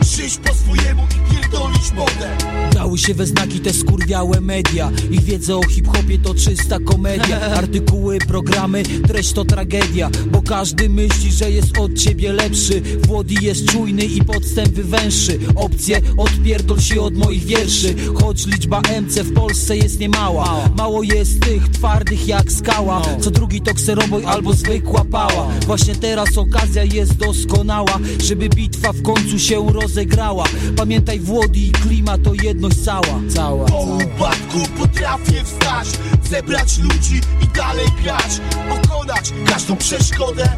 Żyć 0.01 0.37
po 0.37 0.53
swojemu 0.53 1.03
i 1.03 1.35
pierdolić 1.35 1.91
modem 1.95 2.51
Dały 2.73 2.97
się 2.97 3.13
we 3.13 3.25
znaki 3.25 3.59
te 3.59 3.73
skurwiałe 3.73 4.41
media. 4.41 4.91
Ich 5.11 5.23
wiedza 5.23 5.55
o 5.55 5.63
hip-hopie 5.63 6.19
to 6.23 6.33
czysta 6.33 6.79
komedia. 6.79 7.41
Artykuły, 7.61 8.17
programy, 8.19 8.83
treść 9.07 9.33
to 9.33 9.45
tragedia. 9.45 10.09
Bo 10.31 10.41
każdy 10.41 10.89
myśli, 10.89 11.31
że 11.31 11.51
jest 11.51 11.77
od 11.77 11.93
ciebie 11.93 12.33
lepszy. 12.33 12.81
Włody 13.07 13.33
jest 13.41 13.65
czujny 13.65 14.03
i 14.03 14.23
podstęp 14.23 14.69
wywęższy 14.69 15.39
Opcje, 15.55 16.01
odpierdol 16.17 16.79
się 16.79 17.01
od 17.01 17.13
moich 17.15 17.43
wierszy. 17.43 17.95
Choć 18.21 18.45
liczba 18.45 18.81
MC 19.01 19.23
w 19.23 19.33
Polsce 19.33 19.77
jest 19.77 19.99
niemała. 19.99 20.69
Mało 20.77 21.03
jest 21.03 21.39
tych 21.39 21.69
twardych 21.69 22.27
jak 22.27 22.51
skała. 22.51 23.01
Co 23.21 23.31
drugi 23.31 23.61
to 23.61 23.73
kseroboj 23.73 24.25
albo 24.25 24.53
zwykła 24.53 25.05
pała. 25.11 25.47
Właśnie 25.65 25.95
teraz 25.95 26.37
okazja 26.37 26.83
jest 26.83 27.13
doskonała 27.13 27.99
Żeby 28.23 28.49
bitwa 28.49 28.93
w 28.93 29.01
końcu 29.01 29.39
się 29.39 29.59
rozegrała. 29.91 30.43
Pamiętaj 30.77 31.19
Włody 31.19 31.59
i 31.59 31.71
klima 31.71 32.17
to 32.17 32.33
jedność 32.43 32.77
cała. 32.77 33.21
Cała, 33.35 33.65
Po 33.65 33.79
upadku 33.79 34.59
potrafię 34.79 35.43
wstać 35.43 35.87
Zebrać 36.29 36.77
ludzi 36.77 37.21
i 37.43 37.47
dalej 37.57 37.87
grać 38.03 38.41
Pokonać 38.69 39.33
każdą 39.45 39.75
przeszkodę 39.75 40.49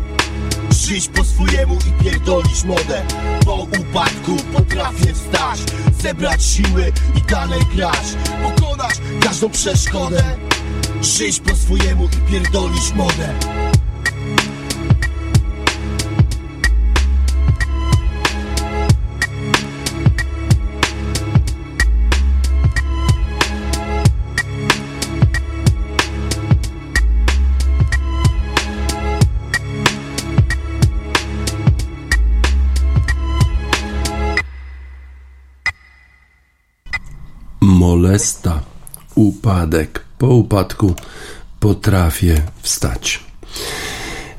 Żyć 0.71 1.07
po 1.07 1.23
swojemu 1.23 1.75
i 1.75 2.03
pierdolić 2.03 2.63
modę. 2.63 3.01
Po 3.45 3.55
upadku 3.55 4.35
potrafię 4.53 5.13
wstać 5.13 5.59
Zebrać 6.01 6.43
siły 6.43 6.91
i 7.15 7.31
dalej 7.31 7.61
grać 7.75 8.05
Pokonać 8.43 8.93
każdą 9.21 9.49
przeszkodę 9.49 10.23
Żyć 11.01 11.39
po 11.39 11.55
swojemu 11.55 12.05
i 12.05 12.31
pierdolić 12.31 12.93
modę 12.95 13.33
molesta, 37.63 38.59
upadek. 39.15 40.03
Po 40.17 40.27
upadku 40.27 40.93
potrafię 41.59 42.41
wstać. 42.61 43.19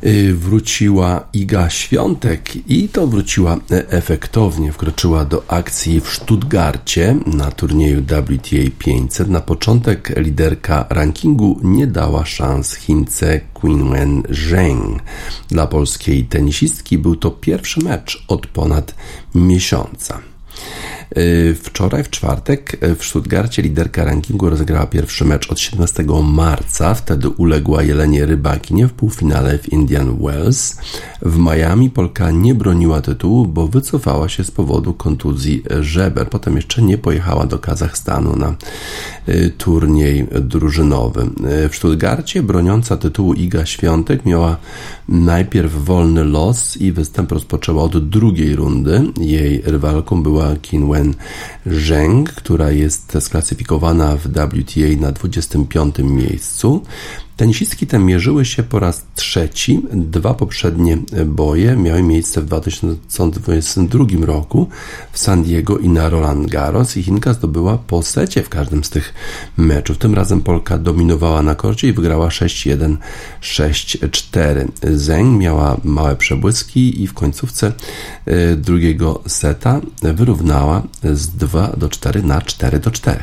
Y, 0.06 0.34
Wróciła 0.34 1.28
Iga 1.32 1.70
Świątek 1.70 2.56
i 2.70 2.88
to 2.88 3.06
wróciła 3.06 3.56
e, 3.70 3.88
efektownie. 3.88 4.72
Wkroczyła 4.72 5.24
do 5.24 5.42
akcji 5.48 6.00
w 6.00 6.08
Stuttgarcie 6.08 7.16
na 7.26 7.50
turnieju 7.50 8.02
WTA 8.02 8.70
500. 8.78 9.28
Na 9.28 9.40
początek 9.40 10.12
liderka 10.16 10.87
rankingu 10.90 11.60
nie 11.62 11.87
dała 11.87 12.24
szans 12.24 12.74
Chince 12.74 13.40
Qinwen 13.60 14.22
Zheng. 14.30 15.02
Dla 15.48 15.66
polskiej 15.66 16.24
tenisistki 16.24 16.98
był 16.98 17.16
to 17.16 17.30
pierwszy 17.30 17.84
mecz 17.84 18.24
od 18.28 18.46
ponad 18.46 18.94
miesiąca. 19.34 20.20
Y, 21.18 21.55
Wczoraj, 21.62 22.05
w 22.05 22.11
czwartek, 22.11 22.85
y, 22.85 22.94
w 22.94 23.05
Stuttgarcie 23.05 23.62
liderka 23.62 24.05
rankingu 24.05 24.50
rozegrała 24.50 24.87
pierwszy 24.87 25.24
mecz 25.24 25.50
od 25.50 25.61
17 25.61 26.05
marca. 26.22 26.94
Wtedy 26.94 27.29
uległa 27.29 27.83
Jelenie 27.83 28.27
Rybakinie 28.27 28.88
w 28.88 28.92
półfinale 28.92 29.59
w 29.59 29.72
Indian 29.72 30.16
Wells. 30.22 30.77
W 31.22 31.38
Miami 31.38 31.90
Polka 31.90 32.31
nie 32.31 32.55
broniła 32.55 33.00
tytułu, 33.00 33.46
bo 33.46 33.68
wycofała 33.68 34.29
się 34.29 34.44
z 34.44 34.50
powodu 34.50 34.94
kontuzji 34.94 35.62
żeber. 35.81 36.29
Potem 36.29 36.57
jeszcze 36.57 36.83
nie 36.83 36.98
pojechała 36.98 37.46
do 37.46 37.59
Kazachstanu 37.59 38.37
na 38.37 38.55
y, 39.29 39.53
turniej 39.59 40.27
drużynowy. 40.40 41.31
W 41.70 41.77
Stuttgarcie 41.77 42.42
broniąca 42.42 42.96
tytułu 42.96 43.35
Iga 43.35 43.66
Świątek 43.66 44.27
miała 44.27 44.57
najpierw 45.09 45.85
wolny 45.85 46.24
los 46.24 46.77
i 46.77 46.92
występ 46.92 47.33
rozpoczęła 47.33 47.83
od 47.83 48.09
drugiej 48.09 48.57
rundy. 48.57 49.03
Jej 49.20 49.62
rywalką 49.64 50.22
była 50.22 50.57
Qinwen 51.04 51.14
Zheng, 51.66 52.32
która 52.32 52.70
jest 52.70 53.16
sklasyfikowana 53.20 54.16
w 54.16 54.28
WTA 54.28 55.00
na 55.00 55.12
25 55.12 55.98
miejscu. 55.98 56.82
Tenisistki 57.36 57.86
te 57.86 57.98
mierzyły 57.98 58.44
się 58.44 58.62
po 58.62 58.78
raz 58.78 59.02
trzeci. 59.14 59.82
Dwa 59.92 60.34
poprzednie 60.34 60.98
boje 61.26 61.76
miały 61.76 62.02
miejsce 62.02 62.40
w 62.40 62.44
2022 62.44 64.26
roku 64.26 64.68
w 65.12 65.18
San 65.18 65.42
Diego 65.42 65.78
i 65.78 65.88
na 65.88 66.08
Roland 66.08 66.50
Garros 66.50 66.96
i 66.96 67.02
Chinka 67.02 67.32
zdobyła 67.32 67.78
po 67.78 68.02
secie 68.02 68.42
w 68.42 68.48
każdym 68.48 68.84
z 68.84 68.90
tych 68.90 69.14
meczów. 69.56 69.98
Tym 69.98 70.14
razem 70.14 70.40
Polka 70.40 70.78
dominowała 70.78 71.42
na 71.42 71.54
korcie 71.54 71.88
i 71.88 71.92
wygrała 71.92 72.28
6-1, 72.28 72.96
6-4. 73.40 74.68
Zeng 74.92 75.40
miała 75.40 75.76
małe 75.84 76.16
przebłyski 76.16 77.02
i 77.02 77.06
w 77.06 77.14
końcówce 77.14 77.72
e, 78.26 78.56
drugiego 78.56 79.22
seta 79.26 79.80
wyrównała 80.02 80.82
z 81.12 81.28
2 81.28 81.68
do 81.76 81.88
4 81.88 82.22
na 82.22 82.42
4 82.42 82.78
do 82.78 82.90
4. 82.90 83.20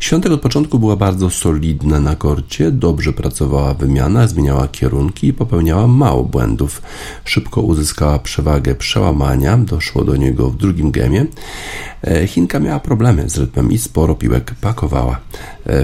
Świątek 0.00 0.32
od 0.32 0.40
początku 0.40 0.78
była 0.78 0.96
bardzo 0.96 1.30
solidna 1.30 2.00
na 2.00 2.16
korcie, 2.16 2.70
dobrze 2.70 3.12
pracowała 3.12 3.29
wymiana, 3.78 4.26
zmieniała 4.26 4.68
kierunki 4.68 5.26
i 5.26 5.32
popełniała 5.32 5.86
mało 5.86 6.24
błędów. 6.24 6.82
Szybko 7.24 7.60
uzyskała 7.60 8.18
przewagę 8.18 8.74
przełamania, 8.74 9.56
doszło 9.56 10.04
do 10.04 10.16
niego 10.16 10.50
w 10.50 10.56
drugim 10.56 10.90
gemie. 10.90 11.26
E, 12.06 12.26
Chinka 12.26 12.60
miała 12.60 12.80
problemy 12.80 13.30
z 13.30 13.38
rytmem 13.38 13.72
i 13.72 13.78
sporo 13.78 14.14
piłek 14.14 14.54
pakowała 14.60 15.20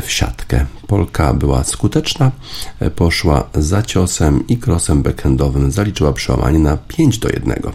w 0.00 0.10
siatkę. 0.10 0.66
Polka 0.86 1.34
była 1.34 1.64
skuteczna, 1.64 2.32
e, 2.80 2.90
poszła 2.90 3.48
za 3.54 3.82
ciosem 3.82 4.46
i 4.48 4.56
krosem 4.56 5.02
backhandowym 5.02 5.70
zaliczyła 5.70 6.12
przełamanie 6.12 6.58
na 6.58 6.76
5 6.76 7.18
do 7.18 7.28
1. 7.28 7.72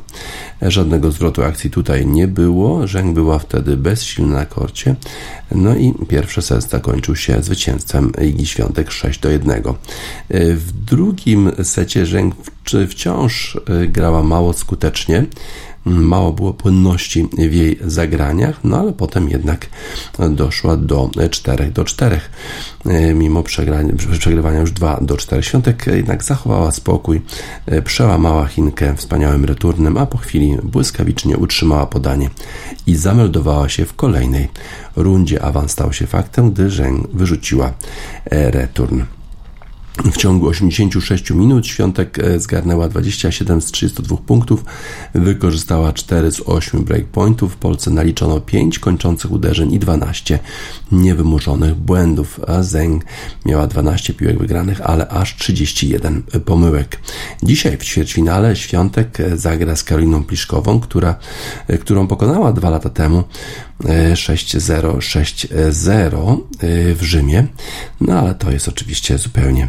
Żadnego 0.61 1.11
zwrotu 1.11 1.43
akcji 1.43 1.69
tutaj 1.69 2.07
nie 2.07 2.27
było. 2.27 2.87
Rzęk 2.87 3.13
była 3.13 3.39
wtedy 3.39 3.77
bezsilna 3.77 4.35
na 4.35 4.45
korcie. 4.45 4.95
No 5.51 5.75
i 5.75 5.93
pierwszy 6.07 6.41
set 6.41 6.69
zakończył 6.69 7.15
się 7.15 7.43
zwycięstwem 7.43 8.11
Igi 8.27 8.45
Świątek 8.45 8.91
6 8.91 9.19
do 9.19 9.29
1. 9.29 9.63
W 10.29 10.71
drugim 10.71 11.51
secie 11.63 12.05
Rzęk 12.05 12.35
wciąż 12.89 13.59
grała 13.87 14.23
mało 14.23 14.53
skutecznie 14.53 15.25
mało 15.85 16.33
było 16.33 16.53
płynności 16.53 17.29
w 17.37 17.53
jej 17.53 17.79
zagraniach, 17.85 18.59
no 18.63 18.77
ale 18.79 18.93
potem 18.93 19.29
jednak 19.29 19.67
doszła 20.29 20.77
do 20.77 21.09
4 21.31 21.71
do 21.71 21.83
4. 21.83 22.19
Mimo 23.15 23.43
przegrywania 24.19 24.59
już 24.59 24.71
2 24.71 24.99
do 25.01 25.17
4 25.17 25.43
świątek 25.43 25.87
jednak 25.87 26.23
zachowała 26.23 26.71
spokój, 26.71 27.21
przełamała 27.83 28.47
Chinkę 28.47 28.95
wspaniałym 28.95 29.45
returnem, 29.45 29.97
a 29.97 30.05
po 30.05 30.17
chwili 30.17 30.57
błyskawicznie 30.63 31.37
utrzymała 31.37 31.85
podanie 31.85 32.29
i 32.87 32.95
zameldowała 32.95 33.69
się 33.69 33.85
w 33.85 33.95
kolejnej 33.95 34.47
rundzie. 34.95 35.43
Awans 35.43 35.71
stał 35.71 35.93
się 35.93 36.07
faktem, 36.07 36.51
gdy 36.51 36.69
Zheng 36.69 37.07
wyrzuciła 37.13 37.73
return. 38.31 39.01
W 39.97 40.17
ciągu 40.17 40.47
86 40.47 41.31
minut 41.31 41.67
Świątek 41.67 42.19
e, 42.19 42.39
zgarnęła 42.39 42.89
27 42.89 43.61
z 43.61 43.65
32 43.65 44.17
punktów, 44.17 44.65
wykorzystała 45.13 45.93
4 45.93 46.31
z 46.31 46.41
8 46.45 46.83
breakpointów. 46.83 47.53
W 47.53 47.55
Polsce 47.55 47.91
naliczono 47.91 48.39
5 48.39 48.79
kończących 48.79 49.31
uderzeń 49.31 49.73
i 49.73 49.79
12 49.79 50.39
niewymurzonych 50.91 51.75
błędów, 51.75 52.39
a 52.47 52.63
Zeng 52.63 53.05
miała 53.45 53.67
12 53.67 54.13
piłek 54.13 54.39
wygranych, 54.39 54.81
ale 54.81 55.07
aż 55.07 55.35
31 55.35 56.23
pomyłek. 56.45 56.99
Dzisiaj 57.43 57.77
w 57.77 57.83
ćwierćfinale 57.83 58.55
Świątek 58.55 59.19
e, 59.19 59.37
zagra 59.37 59.75
z 59.75 59.83
Karoliną 59.83 60.23
Pliszkową, 60.23 60.79
która, 60.79 61.15
e, 61.67 61.77
którą 61.77 62.07
pokonała 62.07 62.53
dwa 62.53 62.69
lata 62.69 62.89
temu 62.89 63.23
6-0, 63.83 64.97
6-0 64.97 66.41
w 66.95 67.01
Rzymie. 67.01 67.47
No 68.01 68.19
ale 68.19 68.35
to 68.35 68.51
jest 68.51 68.67
oczywiście 68.67 69.17
zupełnie 69.17 69.67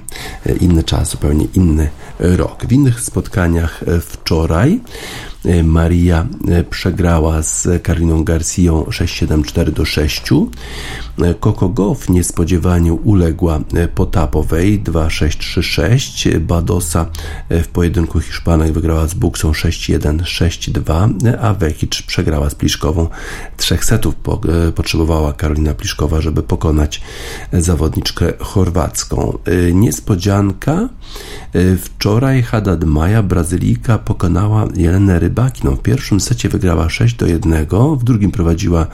inny 0.61 0.85
czas, 0.85 1.11
zupełnie 1.11 1.47
inny 1.55 1.89
rok. 2.19 2.67
W 2.67 2.73
innych 2.73 3.01
spotkaniach 3.01 3.85
wczoraj 4.01 4.73
E, 4.73 5.32
Maria 5.65 6.27
e, 6.49 6.65
przegrała 6.65 7.43
z 7.43 7.83
Karoliną 7.83 8.25
Garcją 8.25 8.83
6-7-4 8.83 9.71
do 9.71 9.85
6. 9.85 10.23
E, 10.33 11.35
Coco 11.41 11.69
Goff 11.69 12.09
niespodziewanie 12.09 12.93
uległa 12.93 13.61
Potapowej 13.95 14.83
2-6-3-6. 14.83 16.39
Badosa 16.39 17.07
w 17.51 17.69
pojedynku 17.69 18.21
Hiszpanek 18.21 18.73
wygrała 18.73 19.07
z 19.07 19.15
Buksą 19.15 19.53
6-1, 19.53 20.19
6-2, 20.19 21.15
a 21.41 21.55
Wekicz 21.55 22.03
przegrała 22.03 22.51
z 22.51 22.55
Pliszkową. 22.55 23.09
Trzech 23.57 23.85
setów 23.85 24.15
potrzebowała 24.75 25.33
Karolina 25.33 25.75
Pliszkowa, 25.75 26.21
żeby 26.21 26.43
pokonać 26.43 27.01
zawodniczkę 27.53 28.33
chorwacką. 28.39 29.39
Niespodzianka. 29.73 30.89
Wczoraj 31.79 32.43
Haddad 32.43 32.85
Maja, 32.85 33.23
Brazylijka, 33.23 33.99
pokonała 33.99 34.69
Jelenę 34.77 35.19
Rybakiną. 35.19 35.77
W 35.77 35.83
pierwszym 35.83 36.21
secie 36.21 36.49
wygrała 36.49 36.89
6 36.89 37.15
do 37.15 37.27
1, 37.27 37.67
w 37.97 38.05
drugim 38.05 38.31
prowadziła 38.31 38.87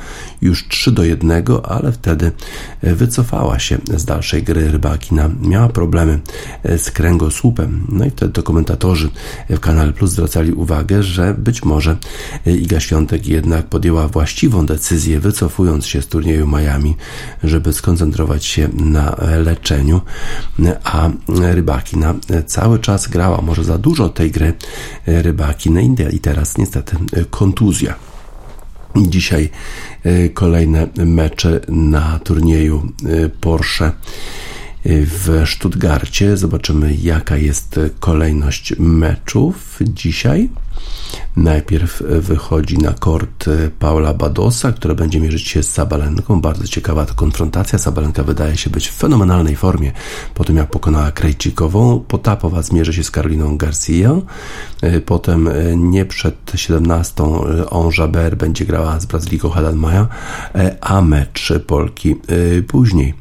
już 0.42 0.68
3 0.68 0.92
do 0.92 1.04
1, 1.04 1.44
ale 1.64 1.92
wtedy 1.92 2.32
e, 2.82 2.94
wycofała 2.94 3.58
się 3.58 3.78
z 3.96 4.04
dalszej 4.04 4.42
gry 4.42 4.70
Rybakina. 4.70 5.30
Miała 5.42 5.68
problemy 5.68 6.20
e, 6.62 6.78
z 6.78 6.90
kręgosłupem. 6.90 7.86
No 7.88 8.04
i 8.04 8.10
wtedy 8.10 8.42
komentatorzy 8.42 9.10
w 9.50 9.60
Kanale 9.60 9.92
Plus 9.92 10.10
zwracali 10.10 10.52
uwagę, 10.52 11.02
że 11.02 11.34
być 11.34 11.64
może 11.64 11.96
Iga 12.46 12.80
Świątek 12.80 13.26
jednak 13.26 13.66
podjęła 13.66 14.08
właściwą 14.08 14.66
decyzję, 14.66 15.20
wycofując 15.20 15.86
się 15.86 16.02
z 16.02 16.06
turnieju 16.06 16.46
Miami, 16.46 16.96
żeby 17.44 17.72
skoncentrować 17.72 18.44
się 18.44 18.68
na 18.74 19.16
leczeniu, 19.44 20.00
a 20.84 21.10
Rybakina 21.28 22.07
cały 22.46 22.78
czas 22.78 23.08
grała, 23.08 23.42
może 23.42 23.64
za 23.64 23.78
dużo 23.78 24.08
tej 24.08 24.30
gry 24.30 24.52
Rybakina 25.06 25.80
i 26.12 26.18
teraz 26.18 26.58
niestety 26.58 26.96
kontuzja. 27.30 27.94
Dzisiaj 28.96 29.50
e, 30.04 30.28
kolejne 30.28 30.88
mecze 30.96 31.60
na 31.68 32.18
turnieju 32.18 32.92
e, 33.04 33.28
Porsche 33.28 33.84
e, 33.84 33.92
w 34.84 35.42
Stuttgarcie. 35.46 36.36
Zobaczymy, 36.36 36.94
jaka 36.94 37.36
jest 37.36 37.80
kolejność 38.00 38.74
meczów 38.78 39.78
dzisiaj. 39.80 40.48
Najpierw 41.36 42.02
wychodzi 42.08 42.78
na 42.78 42.92
kort 42.92 43.44
Paula 43.78 44.14
Badosa, 44.14 44.72
która 44.72 44.94
będzie 44.94 45.20
mierzyć 45.20 45.48
się 45.48 45.62
z 45.62 45.70
Sabalenką. 45.70 46.40
Bardzo 46.40 46.66
ciekawa 46.66 47.06
ta 47.06 47.14
konfrontacja. 47.14 47.78
Sabalenka 47.78 48.22
wydaje 48.22 48.56
się 48.56 48.70
być 48.70 48.88
w 48.88 48.94
fenomenalnej 48.94 49.56
formie 49.56 49.92
po 50.34 50.44
tym, 50.44 50.56
jak 50.56 50.70
pokonała 50.70 51.12
Krejcikową. 51.12 52.04
Potapowa 52.08 52.62
zmierzy 52.62 52.92
się 52.92 53.04
z 53.04 53.10
Karoliną 53.10 53.56
Garcia. 53.56 54.10
Potem 55.06 55.48
nie 55.76 56.04
przed 56.04 56.52
17 56.54 57.24
On 57.70 57.90
Jaber 57.98 58.36
będzie 58.36 58.64
grała 58.64 59.00
z 59.00 59.06
Brazylijką 59.06 59.50
Haddad 59.50 59.76
Maja, 59.76 60.08
a 60.80 61.02
mecz 61.02 61.52
Polki 61.66 62.16
później. 62.68 63.14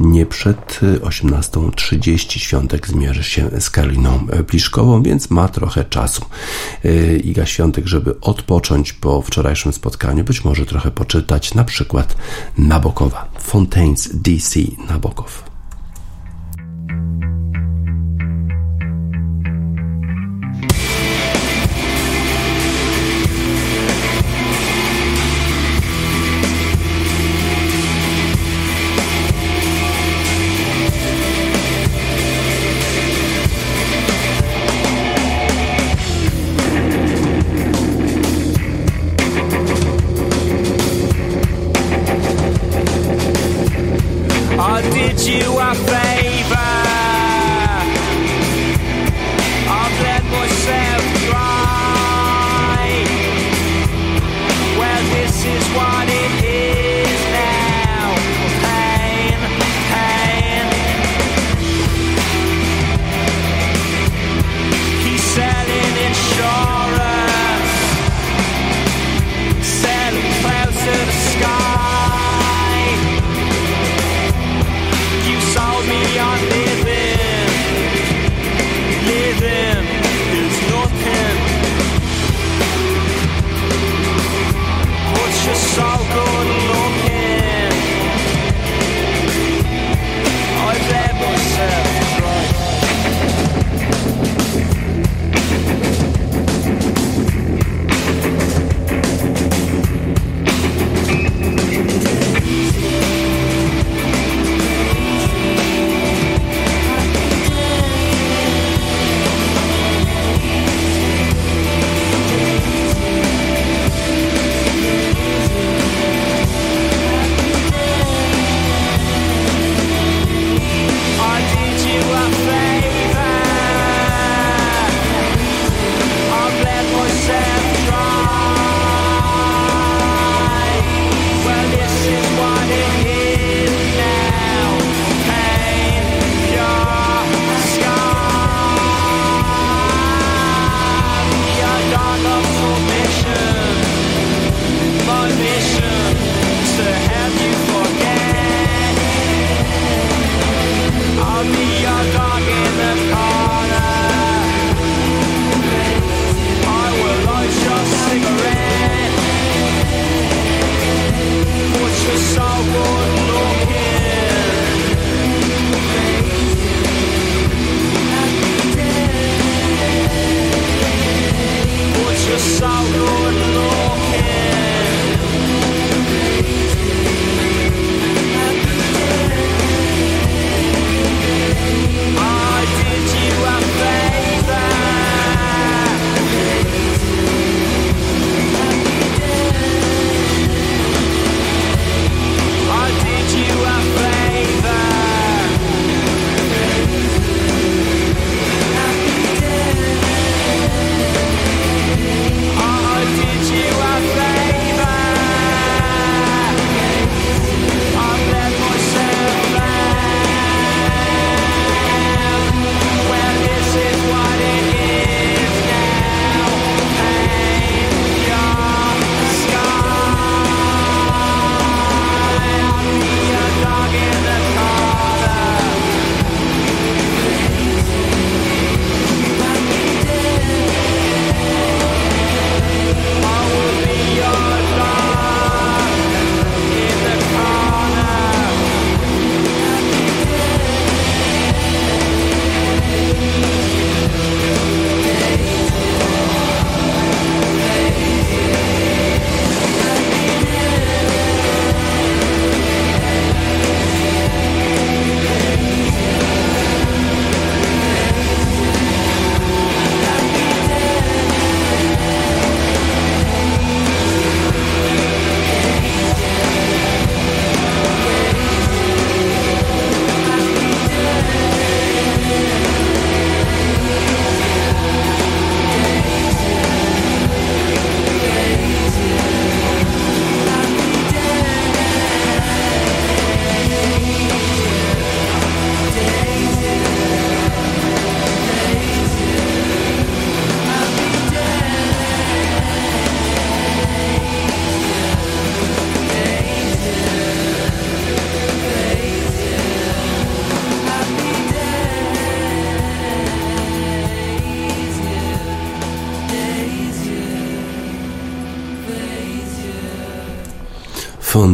Nie 0.00 0.26
przed 0.26 0.80
18.30 1.00 2.38
Świątek 2.38 2.88
zmierzy 2.88 3.22
się 3.22 3.50
z 3.60 3.70
Karoliną 3.70 4.26
Pliszkową, 4.46 5.02
więc 5.02 5.30
ma 5.30 5.48
trochę 5.48 5.84
czasu. 5.84 6.24
Iga 7.24 7.46
Świątek, 7.46 7.86
żeby 7.86 8.20
odpocząć 8.20 8.92
po 8.92 9.22
wczorajszym 9.22 9.72
spotkaniu, 9.72 10.24
być 10.24 10.44
może 10.44 10.66
trochę 10.66 10.90
poczytać 10.90 11.54
na 11.54 11.64
przykład 11.64 12.16
Nabokowa, 12.58 13.28
Fontaines 13.38 14.10
DC 14.14 14.60
Nabokow. 14.88 15.54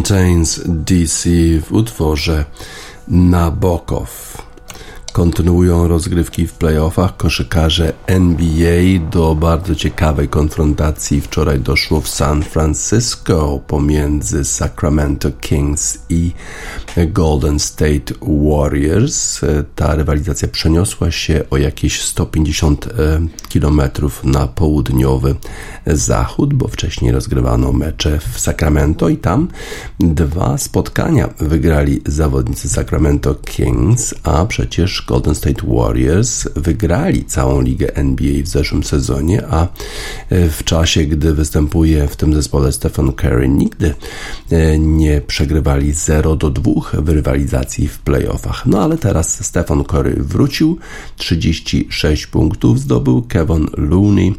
Fontaines 0.01 0.61
DC 0.66 1.30
w 1.62 1.72
utworze 1.72 2.44
Nabokow. 3.09 4.42
Kontynuują 5.12 5.88
rozgrywki 5.88 6.46
w 6.46 6.53
playoffach 6.53 7.16
koszykarze 7.16 7.92
NBA 8.07 9.11
do 9.11 9.34
bardzo 9.34 9.74
ciekawej 9.74 10.28
konfrontacji. 10.28 11.20
Wczoraj 11.20 11.61
doszło 11.61 12.01
w 12.01 12.09
San 12.09 12.42
Francisco 12.42 13.61
pomiędzy 13.66 14.44
Sacramento 14.44 15.30
Kings 15.40 15.98
i 16.09 16.32
Golden 16.97 17.59
State 17.59 18.14
Warriors. 18.22 19.41
Ta 19.74 19.95
rywalizacja 19.95 20.49
przeniosła 20.49 21.11
się 21.11 21.45
o 21.51 21.57
jakieś 21.57 22.03
150 22.03 22.86
e, 22.86 22.91
km 23.53 23.82
na 24.24 24.47
południowy 24.47 25.34
zachód, 25.86 26.55
bo 26.55 26.68
wcześniej 26.68 27.12
rozgrywano 27.12 27.72
mecze 27.72 28.18
w 28.32 28.41
Sacramento 28.41 29.09
i 29.09 29.16
tam 29.16 29.49
dwa 30.01 30.59
spotkania 30.59 31.28
wygrali 31.38 32.01
zawodnicy 32.07 32.68
Sacramento 32.68 33.34
Kings, 33.34 34.14
a 34.22 34.47
przecież 34.47 35.05
Golden 35.09 35.34
State 35.34 35.62
Warriors 35.66 36.49
wygrali 36.57 37.24
całą 37.24 37.61
ligę 37.61 37.97
NBA 37.97 38.43
w 38.43 38.49
zeszłym 38.49 38.84
sezonie, 38.84 39.43
a 39.51 39.62
e, 39.62 40.49
w 40.49 40.64
czasie, 40.64 41.05
gdy 41.05 41.34
występuje 41.34 42.09
w 42.09 42.16
tym 42.16 42.34
zespole 42.34 42.72
Stephen 42.72 43.12
Curry, 43.12 43.49
nigdy 43.49 43.95
e, 44.51 44.78
nie 44.78 45.20
przegrywali 45.20 45.93
0 45.93 46.36
do 46.36 46.51
2 46.51 46.80
w 46.93 47.09
rywalizacji 47.09 47.89
w 47.89 47.99
playoffach. 47.99 48.66
No 48.66 48.83
ale 48.83 48.99
teraz 48.99 49.45
Stephen 49.45 49.85
Curry 49.85 50.16
wrócił, 50.18 50.78
36 51.16 52.26
punktów 52.26 52.81
zdobył, 52.81 53.22
Kevin 53.22 53.66
Looney 53.76 54.35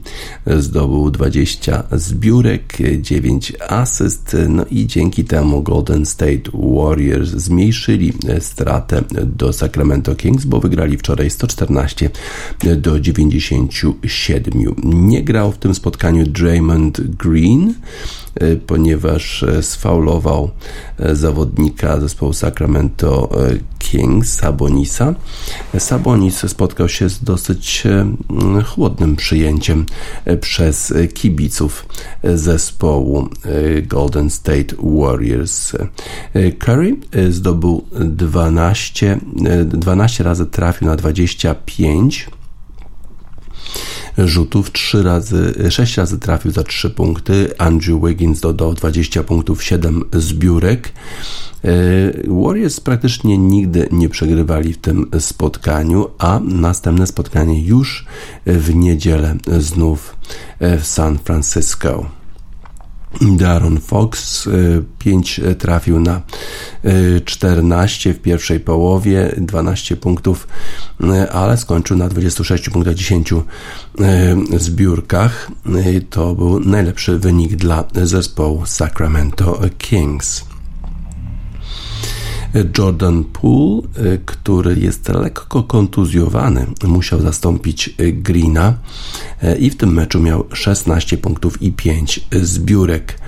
zdobył 0.46 1.12
20 1.12 1.84
zbiórek, 1.92 2.78
9 3.02 3.54
asyst, 3.68 4.38
no 4.50 4.66
i 4.72 4.88
dzięki 4.88 5.24
temu 5.24 5.64
Golden 5.64 6.06
State 6.06 6.52
Warriors 6.54 7.30
zmniejszyli 7.30 8.14
stratę 8.40 9.04
do 9.26 9.54
Sacramento 9.54 10.16
Kings, 10.16 10.46
bo 10.46 10.60
wygrali 10.60 10.98
wczoraj 10.98 11.30
114 11.30 12.10
do 12.78 13.00
97. 13.00 14.64
Nie 14.84 15.24
grał 15.24 15.52
w 15.52 15.58
tym 15.58 15.76
spotkaniu 15.76 16.28
Draymond 16.28 17.02
Green, 17.02 17.74
ponieważ 18.68 19.44
e, 19.44 19.64
sfaulował 19.64 20.52
e, 21.00 21.16
zawodnika 21.16 22.00
zespołu 22.00 22.34
Sacramento 22.34 23.30
Kings, 23.80 24.34
Sabonisa. 24.34 25.16
Sabonis 25.80 26.50
spotkał 26.50 26.90
się 26.90 27.10
z 27.10 27.24
dosyć 27.24 27.84
chłodnym 28.66 29.16
przyjęciem 29.16 29.86
przez 30.42 30.94
kibiców 31.14 31.86
zespołu 32.24 33.30
Golden 33.88 34.30
State 34.30 34.76
Warriors. 34.84 35.72
Curry 36.60 36.96
zdobył 37.30 37.86
12, 38.00 39.20
12 39.66 40.24
razy 40.24 40.46
trafił 40.46 40.88
na 40.88 40.96
25 40.96 42.30
rzutów, 44.26 44.72
3 44.72 45.04
razy, 45.04 45.54
6 45.70 45.98
razy 45.98 46.20
trafił 46.20 46.52
za 46.52 46.64
3 46.64 46.90
punkty. 46.90 47.58
Andrew 47.58 48.02
Wiggins 48.08 48.40
dodał 48.40 48.74
20 48.74 49.24
punktów, 49.24 49.64
7 49.64 50.04
zbiórek. 50.14 50.94
E, 51.64 51.70
Warriors 52.28 52.80
praktycznie 52.80 53.38
nigdy 53.38 53.88
nie 53.92 54.10
przegrywali 54.10 54.74
w 54.74 54.78
tym 54.78 55.12
spotkaniu, 55.20 56.08
a 56.18 56.40
następne 56.44 57.08
spotkanie 57.08 57.66
już 57.66 58.06
w 58.46 58.76
niedzielę 58.76 59.36
znów 59.60 60.16
w 60.60 60.86
San 60.86 61.20
Francisco. 61.20 62.21
Darren 63.22 63.80
Fox 63.80 64.50
5 65.00 65.40
y, 65.40 65.56
trafił 65.56 66.00
na 66.00 66.22
14 67.26 68.10
y, 68.10 68.14
w 68.14 68.22
pierwszej 68.22 68.60
połowie, 68.60 69.36
12 69.38 69.96
punktów, 69.96 70.48
ale 71.32 71.58
skończył 71.58 71.98
na 71.98 72.10
26 72.10 72.70
punktach 72.70 72.94
10 72.94 73.34
zbiórkach. 74.58 75.52
To 76.10 76.36
był 76.36 76.60
najlepszy 76.60 77.20
wynik 77.20 77.56
dla 77.56 77.84
zespołu 78.04 78.66
Sacramento 78.66 79.62
Kings. 79.78 80.51
Jordan 82.78 83.24
Poole, 83.24 83.82
który 84.26 84.80
jest 84.80 85.10
lekko 85.10 85.64
kontuzjowany, 85.64 86.68
musiał 86.84 87.22
zastąpić 87.22 87.96
Greena 88.14 88.74
y, 89.44 89.58
i 89.58 89.70
w 89.70 89.78
tym 89.78 89.94
meczu 89.94 90.20
miał 90.20 90.46
16 90.54 91.18
punktów 91.18 91.62
i 91.62 91.72
5 91.72 92.28
zbiórek. 92.42 93.20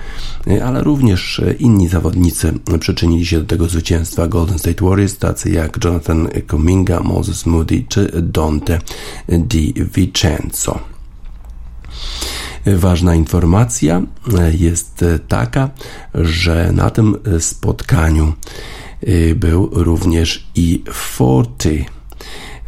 Ale 0.64 0.82
również 0.82 1.42
inni 1.58 1.88
zawodnicy 1.88 2.52
przyczynili 2.80 3.26
się 3.26 3.40
do 3.40 3.46
tego 3.46 3.68
zwycięstwa 3.68 4.26
Golden 4.26 4.58
State 4.58 4.84
Warriors, 4.84 5.18
tacy 5.18 5.50
jak 5.50 5.84
Jonathan 5.84 6.28
Kuminga, 6.48 7.00
Moses 7.00 7.46
Moody 7.46 7.84
czy 7.88 8.22
Dante 8.22 8.78
Di 9.28 9.74
Vincenzo. 9.94 10.78
Ważna 12.66 13.14
informacja 13.14 14.02
jest 14.58 15.04
taka, 15.28 15.70
że 16.14 16.72
na 16.72 16.90
tym 16.90 17.16
spotkaniu 17.38 18.32
był 19.34 19.70
również 19.72 20.46
i 20.54 20.82
Forty. 20.92 21.84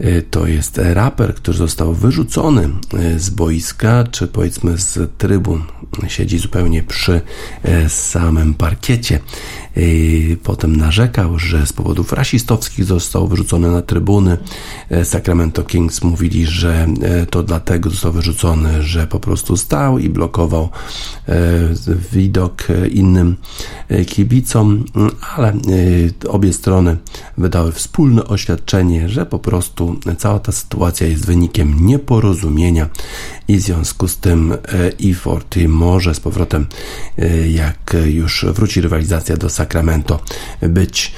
Y, 0.00 0.22
to 0.30 0.46
jest 0.46 0.78
raper, 0.78 1.34
który 1.34 1.58
został 1.58 1.94
wyrzucony 1.94 2.68
y, 2.94 3.20
z 3.20 3.30
boiska, 3.30 4.04
czy 4.10 4.28
powiedzmy 4.28 4.78
z 4.78 5.10
trybun. 5.18 5.64
Siedzi 6.08 6.38
zupełnie 6.38 6.82
przy 6.82 7.20
samym 7.88 8.54
parkiecie 8.54 9.20
Potem 10.42 10.76
narzekał, 10.76 11.38
że 11.38 11.66
z 11.66 11.72
powodów 11.72 12.12
rasistowskich 12.12 12.84
został 12.84 13.28
wyrzucony 13.28 13.70
na 13.70 13.82
trybuny. 13.82 14.36
Sacramento 15.04 15.62
Kings 15.62 16.02
mówili, 16.02 16.46
że 16.46 16.86
to 17.30 17.42
dlatego 17.42 17.90
został 17.90 18.12
wyrzucony, 18.12 18.82
że 18.82 19.06
po 19.06 19.20
prostu 19.20 19.56
stał 19.56 19.98
i 19.98 20.08
blokował 20.08 20.68
widok 22.12 22.68
innym 22.90 23.36
kibicom, 24.06 24.84
ale 25.36 25.52
obie 26.28 26.52
strony 26.52 26.96
wydały 27.38 27.72
wspólne 27.72 28.24
oświadczenie, 28.24 29.08
że 29.08 29.26
po 29.26 29.38
prostu 29.38 30.00
cała 30.18 30.38
ta 30.38 30.52
sytuacja 30.52 31.06
jest 31.06 31.26
wynikiem 31.26 31.86
nieporozumienia 31.86 32.88
i 33.48 33.56
w 33.56 33.60
związku 33.60 34.08
z 34.08 34.16
tym 34.16 34.54
E40 35.02 35.68
może 35.68 36.14
z 36.14 36.20
powrotem, 36.20 36.66
jak 37.48 37.96
już 38.04 38.44
wróci 38.44 38.80
rywalizacja 38.80 39.36
do 39.36 39.50
Sacramento, 39.50 40.20
być 40.62 41.12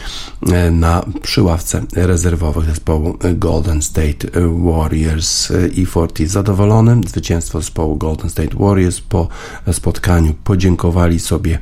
e, 0.52 0.70
na 0.70 1.04
przyławce 1.22 1.82
rezerwowych 1.92 2.64
zespołu 2.64 3.18
Golden 3.34 3.82
State 3.82 4.28
Warriors 4.64 5.52
i 5.74 5.86
Forty 5.86 6.28
zadowolony. 6.28 7.00
Zwycięstwo 7.06 7.60
zespołu 7.60 7.96
Golden 7.96 8.30
State 8.30 8.56
Warriors 8.58 9.00
po 9.00 9.28
spotkaniu 9.72 10.34
podziękowali 10.44 11.20
sobie 11.20 11.58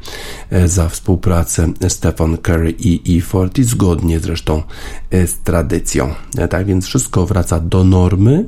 e, 0.50 0.68
za 0.68 0.88
współpracę 0.88 1.72
Stephen 1.88 2.38
Curry 2.38 2.70
i 2.70 3.20
E40 3.20 3.62
zgodnie 3.62 4.20
zresztą 4.20 4.45
e, 5.10 5.26
z 5.26 5.38
tradycją. 5.38 6.14
Tak 6.50 6.66
więc 6.66 6.86
wszystko 6.86 7.26
wraca 7.26 7.60
do 7.60 7.84
normy. 7.84 8.44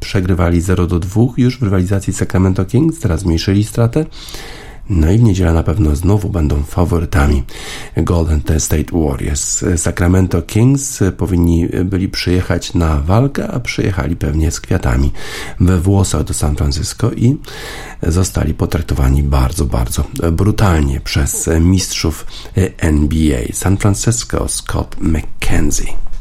Przegrywali 0.00 0.60
0 0.60 0.86
do 0.86 0.98
2 0.98 1.22
już 1.36 1.58
w 1.58 1.62
rywalizacji 1.62 2.12
Sacramento 2.12 2.64
Kings, 2.64 3.00
teraz 3.00 3.20
zmniejszyli 3.20 3.64
stratę. 3.64 4.06
No 4.90 5.10
i 5.10 5.18
w 5.18 5.22
niedzielę 5.22 5.52
na 5.52 5.62
pewno 5.62 5.96
znowu 5.96 6.28
będą 6.28 6.62
faworytami 6.62 7.42
Golden 7.96 8.42
State 8.58 8.92
Warriors. 8.92 9.64
Sacramento 9.76 10.42
Kings 10.42 11.02
powinni 11.16 11.68
byli 11.84 12.08
przyjechać 12.08 12.74
na 12.74 13.00
walkę, 13.00 13.48
a 13.48 13.60
przyjechali 13.60 14.16
pewnie 14.16 14.50
z 14.50 14.60
kwiatami 14.60 15.12
we 15.60 15.80
włosach 15.80 16.24
do 16.24 16.34
San 16.34 16.56
Francisco 16.56 17.12
i 17.12 17.36
zostali 18.02 18.54
potraktowani 18.54 19.22
bardzo, 19.22 19.64
bardzo 19.64 20.04
brutalnie 20.32 21.00
przez 21.00 21.50
mistrzów 21.60 22.26
NBA. 22.78 23.40
San 23.52 23.76
Francisco 23.76 24.48
Scott 24.48 24.96
McKenzie. 25.00 26.13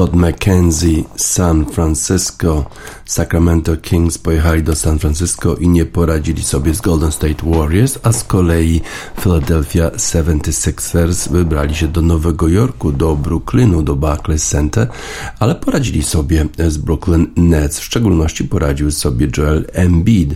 Scott 0.00 0.14
McKenzie, 0.14 1.04
San 1.16 1.66
Francisco. 1.66 2.70
Sacramento 3.04 3.76
Kings 3.76 4.18
pojechali 4.18 4.62
do 4.62 4.74
San 4.74 4.98
Francisco 4.98 5.56
i 5.56 5.68
nie 5.68 5.84
poradzili 5.84 6.42
sobie 6.42 6.74
z 6.74 6.80
Golden 6.80 7.12
State 7.12 7.44
Warriors, 7.44 7.98
a 8.02 8.12
z 8.12 8.24
kolei 8.24 8.80
Philadelphia 9.20 9.90
76ers 9.90 11.28
wybrali 11.28 11.74
się 11.74 11.88
do 11.88 12.02
Nowego 12.02 12.48
Jorku, 12.48 12.92
do 12.92 13.16
Brooklynu, 13.16 13.82
do 13.82 13.96
Barclays 13.96 14.48
Center, 14.48 14.88
ale 15.38 15.54
poradzili 15.54 16.02
sobie 16.02 16.46
z 16.68 16.76
Brooklyn 16.78 17.26
Nets. 17.36 17.78
W 17.78 17.84
szczególności 17.84 18.44
poradził 18.44 18.90
sobie 18.90 19.28
Joel 19.36 19.64
Embiid. 19.72 20.34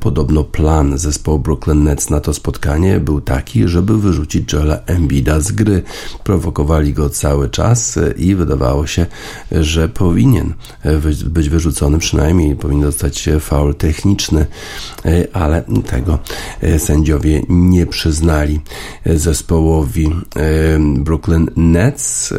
Podobno 0.00 0.44
plan 0.44 0.98
zespołu 0.98 1.38
Brooklyn 1.38 1.84
Nets 1.84 2.10
na 2.10 2.20
to 2.20 2.34
spotkanie 2.34 3.00
był 3.00 3.20
taki, 3.20 3.68
żeby 3.68 3.98
wyrzucić 3.98 4.52
Joela 4.52 4.78
Embida 4.86 5.40
z 5.40 5.52
gry. 5.52 5.82
Prowokowali 6.24 6.92
go 6.92 7.10
cały 7.10 7.48
czas 7.48 7.98
i 8.16 8.34
wydawało 8.34 8.86
się, 8.86 9.06
że 9.52 9.88
powinien 9.88 10.54
być 11.26 11.48
wyrzucony 11.48 11.98
przynajmniej 11.98 12.56
powinien 12.56 12.84
dostać 12.84 13.28
faul 13.40 13.74
techniczny, 13.74 14.46
e, 15.04 15.26
ale 15.32 15.62
tego 15.86 16.18
e, 16.60 16.78
sędziowie 16.78 17.42
nie 17.48 17.86
przyznali 17.86 18.13
zespołowi 19.06 20.06
e, 20.06 20.78
Brooklyn 20.98 21.50
Nets. 21.56 22.34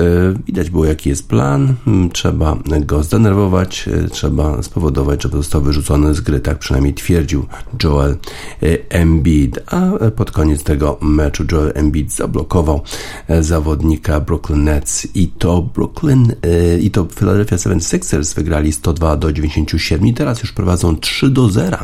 Widać 0.48 0.70
było, 0.70 0.86
jaki 0.86 1.10
jest 1.10 1.28
plan. 1.28 1.74
Trzeba 2.14 2.58
go 2.80 3.04
zdenerwować, 3.04 3.90
trzeba 4.12 4.64
spowodować, 4.64 5.24
żeby 5.24 5.38
został 5.38 5.62
wyrzucony 5.62 6.14
z 6.14 6.22
gry. 6.22 6.40
Tak 6.40 6.60
przynajmniej 6.60 6.94
twierdził 6.94 7.46
Joel 7.84 8.18
Embiid. 8.90 9.60
A 9.68 9.82
pod 10.16 10.32
koniec 10.32 10.64
tego 10.64 10.98
meczu 11.02 11.44
Joel 11.52 11.72
Embiid 11.76 12.12
zablokował 12.12 12.82
zawodnika 13.42 14.20
Brooklyn 14.20 14.64
Nets 14.64 15.08
i 15.16 15.28
to 15.28 15.62
Brooklyn 15.62 16.34
i 16.82 16.92
to 16.92 17.08
Philadelphia 17.16 17.56
76ers 17.56 18.36
wygrali 18.36 18.72
102 18.72 19.18
do 19.18 19.34
90 19.34 19.66
57 19.66 20.08
i 20.08 20.14
teraz 20.14 20.42
już 20.42 20.52
prowadzą 20.52 20.96
3 20.96 21.30
do 21.30 21.50
0 21.50 21.78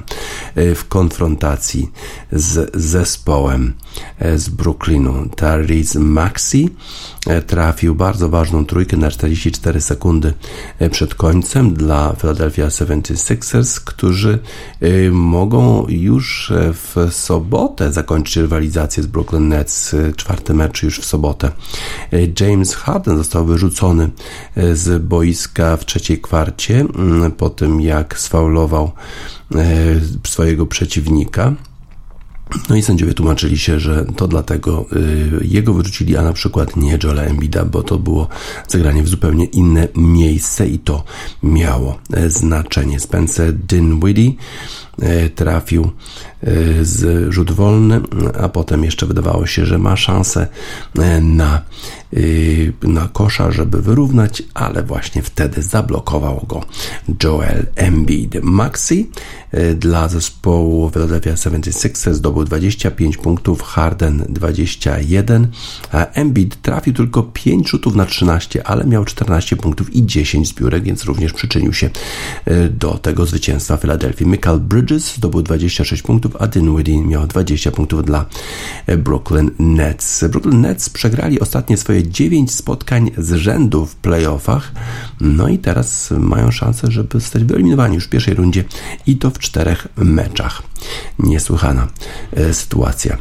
e, 0.55 0.75
w 0.75 0.87
konfrontacji 0.87 1.91
z 2.31 2.75
zespołem 2.75 3.73
e, 3.73 3.80
z 4.35 4.49
Brooklynu. 4.49 5.29
Tariz 5.35 5.95
Maxi 5.95 6.69
e, 7.27 7.41
trafił 7.41 7.95
bardzo 7.95 8.29
ważną 8.29 8.65
trójkę 8.65 8.97
na 8.97 9.11
44 9.11 9.81
sekundy 9.81 10.33
przed 10.91 11.15
końcem 11.15 11.73
dla 11.73 12.15
Philadelphia 12.15 12.67
76ers, 12.67 13.79
którzy 13.79 14.39
mogą 15.11 15.85
już 15.89 16.53
w 16.73 17.13
sobotę 17.13 17.91
zakończyć 17.91 18.37
rywalizację 18.37 19.03
z 19.03 19.05
Brooklyn 19.05 19.47
Nets. 19.47 19.95
Czwarty 20.15 20.53
mecz 20.53 20.83
już 20.83 20.99
w 20.99 21.05
sobotę. 21.05 21.51
James 22.39 22.75
Harden 22.75 23.17
został 23.17 23.45
wyrzucony 23.45 24.09
z 24.73 25.03
boiska 25.03 25.77
w 25.77 25.85
trzeciej 25.85 26.21
kwarcie 26.21 26.79
mm, 26.79 27.31
po 27.31 27.49
tym, 27.49 27.81
jak 27.81 28.19
sfaulował 28.19 28.91
e, 29.55 29.65
swojego 30.27 30.65
przeciwnika. 30.65 31.53
No 32.69 32.75
i 32.75 32.81
sędziowie 32.81 33.13
tłumaczyli 33.13 33.57
się, 33.57 33.79
że 33.79 34.05
to 34.15 34.27
dlatego 34.27 34.85
e, 34.91 35.45
jego 35.45 35.73
wyrzucili, 35.73 36.17
a 36.17 36.21
na 36.21 36.33
przykład 36.33 36.75
nie 36.75 36.99
Joela 37.03 37.21
Embida, 37.21 37.65
bo 37.65 37.83
to 37.83 37.99
było 37.99 38.27
zagranie 38.67 39.03
w 39.03 39.07
zupełnie 39.07 39.45
inne 39.45 39.87
miejsce 39.95 40.67
i 40.67 40.79
to 40.79 41.03
miało 41.43 41.99
e, 42.13 42.29
znaczenie. 42.29 42.99
Spencer 42.99 43.53
Dinwiddie 43.53 44.31
trafił 45.35 45.91
z 46.81 47.29
rzut 47.33 47.51
wolny, 47.51 48.01
a 48.41 48.49
potem 48.49 48.83
jeszcze 48.83 49.05
wydawało 49.05 49.45
się, 49.45 49.65
że 49.65 49.77
ma 49.77 49.95
szansę 49.95 50.47
na 51.21 51.61
Y, 52.17 52.73
na 52.83 53.07
kosza, 53.07 53.51
żeby 53.51 53.81
wyrównać, 53.81 54.43
ale 54.53 54.83
właśnie 54.83 55.21
wtedy 55.21 55.61
zablokował 55.61 56.45
go 56.47 56.63
Joel 57.23 57.67
Embiid. 57.75 58.43
Maxi 58.43 59.09
dla 59.75 60.07
zespołu 60.07 60.89
Philadelphia 60.89 61.33
76ers 61.33 62.13
zdobył 62.13 62.43
25 62.43 63.17
punktów, 63.17 63.61
Harden 63.61 64.25
21, 64.29 65.47
a 65.91 66.05
Embiid 66.05 66.61
trafił 66.61 66.93
tylko 66.93 67.23
5 67.23 67.69
rzutów 67.69 67.95
na 67.95 68.05
13, 68.05 68.67
ale 68.67 68.85
miał 68.85 69.05
14 69.05 69.55
punktów 69.55 69.95
i 69.95 70.05
10 70.05 70.47
zbiórek, 70.47 70.83
więc 70.83 71.03
również 71.03 71.33
przyczynił 71.33 71.73
się 71.73 71.89
do 72.69 72.97
tego 72.97 73.25
zwycięstwa 73.25 73.77
Philadelphia. 73.77 74.25
Michael 74.25 74.59
Bridges 74.59 74.90
zdobył 74.99 75.41
26 75.41 76.03
punktów, 76.03 76.35
a 76.39 76.47
Dinwiddie 76.47 77.05
miał 77.05 77.27
20 77.27 77.71
punktów 77.71 78.05
dla 78.05 78.25
Brooklyn 78.97 79.51
Nets. 79.59 80.23
Brooklyn 80.29 80.61
Nets 80.61 80.89
przegrali 80.89 81.39
ostatnie 81.39 81.77
swoje 81.77 82.07
9 82.07 82.51
spotkań 82.51 83.11
z 83.17 83.33
rzędu 83.33 83.85
w 83.85 83.95
playoffach. 83.95 84.71
No 85.21 85.47
i 85.47 85.57
teraz 85.57 86.11
mają 86.11 86.51
szansę, 86.51 86.91
żeby 86.91 87.19
zostać 87.19 87.43
wyeliminowani 87.43 87.95
już 87.95 88.05
w 88.05 88.09
pierwszej 88.09 88.33
rundzie 88.33 88.63
i 89.07 89.17
to 89.17 89.29
w 89.31 89.39
czterech 89.39 89.87
meczach. 89.95 90.63
Niesłychana 91.19 91.87
e, 92.33 92.53
sytuacja 92.53 93.17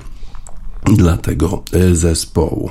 dla 0.96 1.16
tego 1.16 1.62
e, 1.72 1.94
zespołu. 1.94 2.70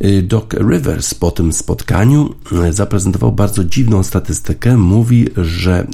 E, 0.00 0.22
Doc 0.22 0.44
Rivers 0.70 1.14
po 1.14 1.30
tym 1.30 1.52
spotkaniu 1.52 2.34
zaprezentował 2.70 3.32
bardzo 3.32 3.64
dziwną 3.64 4.02
statystykę. 4.02 4.76
Mówi, 4.76 5.28
że 5.36 5.86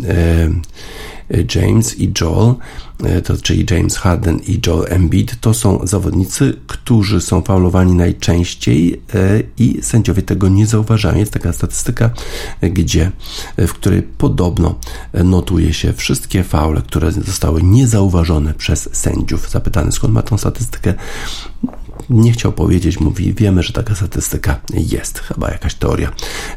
James 1.55 1.99
i 1.99 2.13
Joel, 2.21 2.55
e, 3.05 3.23
to, 3.23 3.37
czyli 3.37 3.67
James 3.71 3.97
Harden 3.97 4.39
i 4.39 4.61
Joel 4.67 4.93
Embiid, 4.93 5.41
to 5.41 5.55
są 5.55 5.87
zawodnicy, 5.87 6.57
którzy 6.67 7.21
są 7.21 7.43
faulowani 7.43 7.95
najczęściej 7.95 9.03
e, 9.15 9.43
i 9.59 9.79
sędziowie 9.83 10.23
tego 10.23 10.49
nie 10.49 10.67
zauważają. 10.67 11.19
Jest 11.19 11.33
taka 11.33 11.53
statystyka, 11.53 12.11
gdzie, 12.63 13.11
e, 13.57 13.67
w 13.67 13.75
której 13.75 14.03
podobno 14.03 14.75
notuje 15.25 15.73
się 15.73 15.93
wszystkie 15.93 16.45
faule, 16.45 16.83
które 16.83 17.13
zostały 17.13 17.63
niezauważone 17.63 18.55
przez 18.55 18.89
sędziów. 18.93 19.51
Zapytany 19.51 19.93
skąd 19.93 20.15
ma 20.15 20.23
tą 20.23 20.39
statystykę, 20.39 20.95
nie 22.11 22.33
chciał 22.33 22.53
powiedzieć, 22.53 23.01
mówi, 23.01 23.35
wiemy, 23.35 23.63
że 23.63 23.73
taka 23.73 23.95
statystyka 23.95 24.61
jest, 24.73 25.19
chyba 25.19 25.51
jakaś 25.51 25.75
teoria 25.75 26.13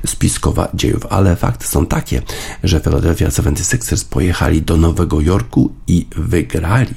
spiskowa 0.06 0.68
dziejów, 0.74 1.06
ale 1.10 1.36
fakty 1.36 1.68
są 1.68 1.86
takie, 1.86 2.22
że 2.64 2.80
Philadelphia 2.80 3.28
76ers 3.28 4.06
pojechali 4.10 4.62
do 4.62 4.78
Nowego 4.78 5.22
Jorku 5.22 5.74
i 5.88 6.08
wygrali. 6.16 6.95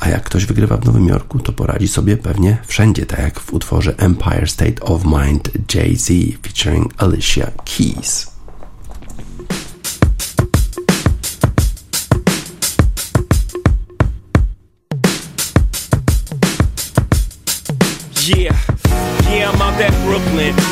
A 0.00 0.08
jak 0.08 0.22
ktoś 0.22 0.46
wygrywa 0.46 0.76
w 0.76 0.84
Nowym 0.84 1.08
Jorku, 1.08 1.38
to 1.38 1.52
poradzi 1.52 1.88
sobie 1.88 2.16
pewnie 2.16 2.58
wszędzie, 2.66 3.06
tak 3.06 3.18
jak 3.18 3.40
w 3.40 3.52
utworze 3.52 3.94
Empire 3.98 4.50
State 4.50 4.80
of 4.80 5.04
Mind 5.04 5.74
Jay-Z 5.74 6.08
featuring 6.42 6.94
Alicia 6.96 7.50
Keys. 7.64 8.33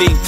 enfim 0.00 0.27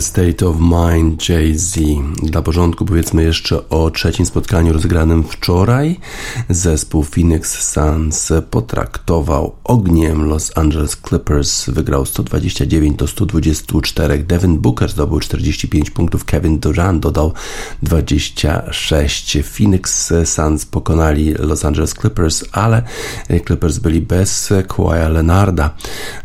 State 0.00 0.48
of 0.48 0.56
Mind 0.60 1.28
Jay-Z. 1.28 1.78
Dla 2.22 2.42
porządku 2.42 2.84
powiedzmy 2.84 3.22
jeszcze 3.22 3.68
o 3.68 3.90
trzecim 3.90 4.26
spotkaniu 4.26 4.72
rozegranym 4.72 5.24
wczoraj. 5.24 6.00
Zespół 6.48 7.02
Phoenix 7.02 7.72
Suns 7.72 8.32
potraktował 8.50 9.56
ogniem 9.64 10.24
Los 10.24 10.52
Angeles 10.58 10.96
Clippers. 11.08 11.70
Wygrał 11.70 12.06
129 12.06 12.96
do 12.96 13.06
124. 13.06 14.18
Devin 14.18 14.58
Booker 14.58 14.90
zdobył 14.90 15.20
45 15.20 15.90
punktów. 15.90 16.24
Kevin 16.24 16.58
Durant 16.58 17.02
dodał 17.02 17.32
26. 17.82 19.38
Phoenix 19.42 20.12
Suns 20.24 20.66
pokonali 20.66 21.34
Los 21.34 21.64
Angeles 21.64 21.94
Clippers, 21.94 22.44
ale 22.52 22.82
Clippers 23.46 23.78
byli 23.78 24.00
bez 24.00 24.52
Kawhi 24.68 25.12
Leonarda. 25.12 25.70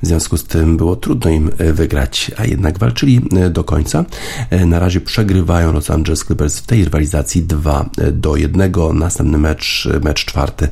W 0.04 0.08
związku 0.08 0.38
z 0.38 0.44
tym 0.44 0.78
było 0.78 0.96
trudno 0.96 1.32
im 1.32 1.50
wygrać, 1.74 2.32
a 2.38 2.46
jednak 2.46 2.80
walczyli 2.80 3.22
do 3.58 3.64
końca. 3.64 4.06
E, 4.50 4.66
na 4.66 4.80
razie 4.80 5.02
przegrywają 5.02 5.74
Los 5.74 5.90
Angeles 5.90 6.20
Clippers 6.20 6.60
w 6.60 6.66
tej 6.66 6.84
rywalizacji 6.84 7.44
2 7.44 7.90
e, 7.98 8.12
do 8.12 8.36
1. 8.36 8.72
Następny 8.94 9.38
mecz, 9.38 9.88
mecz 10.04 10.26
czwarty 10.26 10.68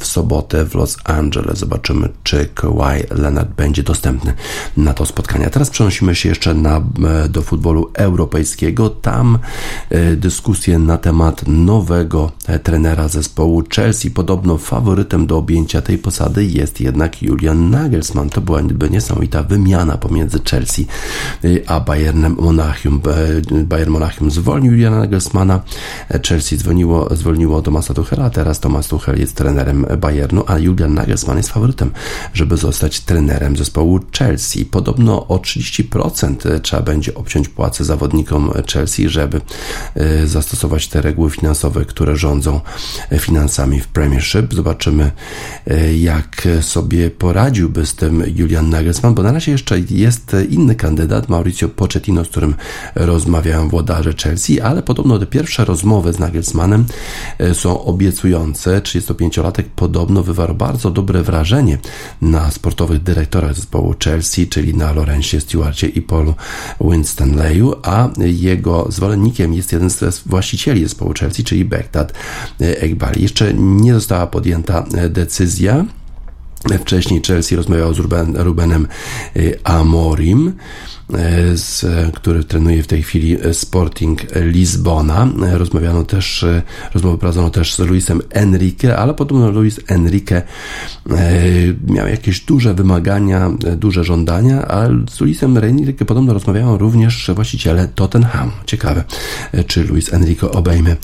w 0.00 0.06
sobotę 0.06 0.64
w 0.64 0.74
Los 0.74 0.96
Angeles. 1.04 1.58
Zobaczymy, 1.58 2.08
czy 2.22 2.48
Kawhi 2.54 3.04
Leonard 3.10 3.48
będzie 3.48 3.82
dostępny 3.82 4.34
na 4.76 4.94
to 4.94 5.06
spotkanie. 5.06 5.50
teraz 5.50 5.70
przenosimy 5.70 6.14
się 6.14 6.28
jeszcze 6.28 6.54
na, 6.54 6.80
do 7.28 7.42
futbolu 7.42 7.90
europejskiego. 7.94 8.90
Tam 8.90 9.38
dyskusje 10.16 10.78
na 10.78 10.98
temat 10.98 11.44
nowego 11.46 12.32
trenera 12.62 13.08
zespołu 13.08 13.62
Chelsea. 13.74 14.10
Podobno 14.10 14.58
faworytem 14.58 15.26
do 15.26 15.36
objęcia 15.38 15.82
tej 15.82 15.98
posady 15.98 16.44
jest 16.44 16.80
jednak 16.80 17.22
Julian 17.22 17.70
Nagelsmann. 17.70 18.30
To 18.30 18.40
byłaby 18.40 18.90
niesamowita 18.90 19.42
wymiana 19.42 19.96
pomiędzy 19.98 20.38
Chelsea 20.50 20.86
a 21.66 21.80
Bayernem 22.18 22.44
Monachium. 22.44 23.00
Bayern 23.64 23.90
Monachium 23.90 24.30
zwolnił 24.30 24.72
Juliana 24.72 24.98
Nagelsmana, 24.98 25.60
Chelsea 26.28 26.56
zwolniło, 26.56 27.16
zwolniło 27.16 27.62
Tomasa 27.62 27.94
Tuchela, 27.94 28.30
teraz 28.30 28.60
Tomas 28.60 28.88
Tuchel 28.88 29.18
jest 29.18 29.36
trenerem 29.36 29.86
Bayernu, 29.98 30.44
a 30.46 30.58
Julian 30.58 30.94
Nagelsmann 30.94 31.36
jest 31.36 31.48
faworytem, 31.48 31.90
żeby 32.34 32.56
zostać 32.56 33.00
trenerem 33.00 33.56
zespołu 33.56 34.00
Chelsea. 34.18 34.64
Podobno 34.64 35.26
o 35.26 35.36
30% 35.36 36.60
trzeba 36.60 36.82
będzie 36.82 37.14
obciąć 37.14 37.48
płace 37.48 37.84
zawodnikom 37.84 38.52
Chelsea, 38.72 39.08
żeby 39.08 39.40
e, 39.94 40.26
zastosować 40.26 40.88
te 40.88 41.02
reguły 41.02 41.30
finansowe, 41.30 41.84
które 41.84 42.16
rządzą 42.16 42.60
finansami 43.18 43.80
w 43.80 43.88
Premiership. 43.88 44.54
Zobaczymy, 44.54 45.10
e, 45.66 45.94
jak 45.96 46.48
sobie 46.60 47.10
poradziłby 47.10 47.86
z 47.86 47.94
tym 47.94 48.22
Julian 48.34 48.70
Nagelsmann, 48.70 49.14
bo 49.14 49.22
na 49.22 49.32
razie 49.32 49.52
jeszcze 49.52 49.80
jest 49.90 50.36
inny 50.50 50.74
kandydat, 50.74 51.28
Mauricio 51.28 51.68
Mauricio 51.68 51.68
Pochettino, 52.08 52.24
z 52.24 52.28
którym 52.28 52.54
rozmawiają 52.94 53.68
włodarze 53.68 54.14
Chelsea, 54.22 54.60
ale 54.60 54.82
podobno 54.82 55.18
te 55.18 55.26
pierwsze 55.26 55.64
rozmowy 55.64 56.12
z 56.12 56.18
Nagelsmannem 56.18 56.84
są 57.52 57.84
obiecujące. 57.84 58.80
35-latek 58.80 59.62
podobno 59.76 60.22
wywarł 60.22 60.54
bardzo 60.54 60.90
dobre 60.90 61.22
wrażenie 61.22 61.78
na 62.22 62.50
sportowych 62.50 63.02
dyrektorach 63.02 63.54
zespołu 63.54 63.94
Chelsea, 64.04 64.46
czyli 64.46 64.74
na 64.74 64.92
Lorencie 64.92 65.40
Stewarcie 65.40 65.88
i 65.88 66.02
Paulu 66.02 66.34
Winstanleyu, 66.80 67.74
a 67.82 68.08
jego 68.18 68.86
zwolennikiem 68.90 69.54
jest 69.54 69.72
jeden 69.72 69.90
z 69.90 70.22
właścicieli 70.26 70.82
zespołu 70.82 71.12
Chelsea, 71.20 71.44
czyli 71.44 71.64
Begdad 71.64 72.12
Ekbali. 72.60 73.22
Jeszcze 73.22 73.54
nie 73.54 73.94
została 73.94 74.26
podjęta 74.26 74.84
decyzja. 75.08 75.84
Wcześniej 76.80 77.22
Chelsea 77.26 77.56
rozmawiał 77.56 77.94
z 77.94 77.98
Ruben, 77.98 78.36
Rubenem 78.36 78.88
Amorim. 79.64 80.52
E, 81.14 81.56
z, 81.56 81.86
który 82.14 82.44
trenuje 82.44 82.82
w 82.82 82.86
tej 82.86 83.02
chwili 83.02 83.36
Sporting 83.52 84.22
Lizbona. 84.34 85.28
Rozmawiano 85.52 86.04
też, 86.04 86.42
e, 86.42 86.62
rozmowę 86.94 87.18
prowadzono 87.18 87.50
też 87.50 87.74
z 87.74 87.78
Luisem 87.78 88.22
Enrique, 88.30 88.96
ale 88.98 89.14
podobno 89.14 89.50
Luis 89.50 89.80
Enrique 89.88 90.32
e, 90.32 90.44
miał 91.86 92.08
jakieś 92.08 92.40
duże 92.40 92.74
wymagania, 92.74 93.50
duże 93.76 94.04
żądania, 94.04 94.68
a 94.68 94.88
z 95.10 95.20
Luisem 95.20 95.56
Enrique 95.56 96.04
podobno 96.04 96.34
rozmawiają 96.34 96.78
również 96.78 97.30
właściciele 97.34 97.88
Tottenham. 97.94 98.50
Ciekawe, 98.66 99.04
czy 99.66 99.84
Luis 99.84 100.12
Enrique 100.12 100.50
obejmie 100.50 100.96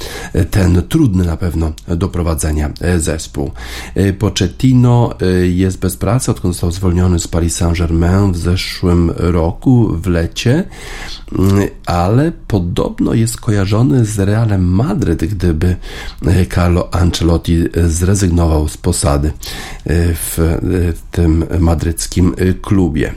ten 0.51 0.83
trudny 0.89 1.25
na 1.25 1.37
pewno 1.37 1.73
do 1.89 2.09
prowadzenia 2.09 2.71
zespół. 2.99 3.51
Pochettino 4.19 5.15
jest 5.43 5.79
bez 5.79 5.97
pracy, 5.97 6.31
odkąd 6.31 6.55
został 6.55 6.71
zwolniony 6.71 7.19
z 7.19 7.29
Paris 7.29 7.57
Saint-Germain 7.57 8.33
w 8.33 8.37
zeszłym 8.37 9.13
roku 9.17 9.94
w 9.95 10.07
lecie, 10.07 10.65
ale 11.87 12.33
podobno 12.47 13.15
jest 13.15 13.41
kojarzony 13.41 14.05
z 14.05 14.19
Realem 14.19 14.65
Madryt, 14.65 15.25
gdyby 15.25 15.77
e, 16.27 16.47
Carlo 16.47 16.95
Ancelotti 16.95 17.65
zrezygnował 17.87 18.69
z 18.69 18.77
posady 18.77 19.29
e, 19.29 19.33
w 20.15 20.39
e, 20.39 20.53
tym 21.11 21.45
madryckim 21.61 22.35
klubie. 22.63 23.15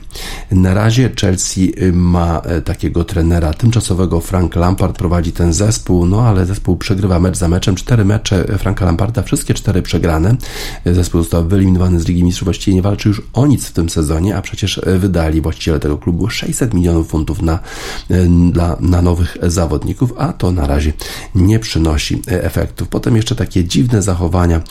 Na 0.51 0.73
razie 0.73 1.09
Chelsea 1.21 1.73
ma 1.93 2.41
takiego 2.65 3.03
trenera 3.03 3.53
tymczasowego, 3.53 4.21
Frank 4.21 4.55
Lampard 4.55 4.97
prowadzi 4.97 5.31
ten 5.31 5.53
zespół, 5.53 6.05
no 6.05 6.21
ale 6.21 6.45
zespół 6.45 6.77
przegrywa 6.77 7.19
mecz 7.19 7.37
za 7.37 7.47
meczem, 7.47 7.75
cztery 7.75 8.05
mecze 8.05 8.57
Franka 8.57 8.85
Lamparda, 8.85 9.23
wszystkie 9.23 9.53
cztery 9.53 9.81
przegrane. 9.81 10.35
Zespół 10.85 11.21
został 11.21 11.47
wyeliminowany 11.47 11.99
z 11.99 12.07
Ligi 12.07 12.23
Mistrzów, 12.23 12.45
właściwie 12.45 12.75
nie 12.75 12.81
walczy 12.81 13.09
już 13.09 13.21
o 13.33 13.47
nic 13.47 13.65
w 13.65 13.71
tym 13.71 13.89
sezonie, 13.89 14.37
a 14.37 14.41
przecież 14.41 14.81
wydali 14.85 15.41
właściciele 15.41 15.79
tego 15.79 15.97
klubu 15.97 16.29
600 16.29 16.66
milionów 16.73 17.07
funtów 17.07 17.41
na, 17.41 17.59
dla, 18.51 18.77
na 18.79 19.01
nowych 19.01 19.37
zawodników, 19.43 20.13
a 20.17 20.33
to 20.33 20.51
na 20.51 20.67
razie 20.67 20.93
nie 21.35 21.59
przynosi 21.59 22.21
efektów. 22.27 22.87
Potem 22.87 23.15
jeszcze 23.15 23.35
takie 23.35 23.63
dziwne 23.63 24.01
zachowania 24.01 24.61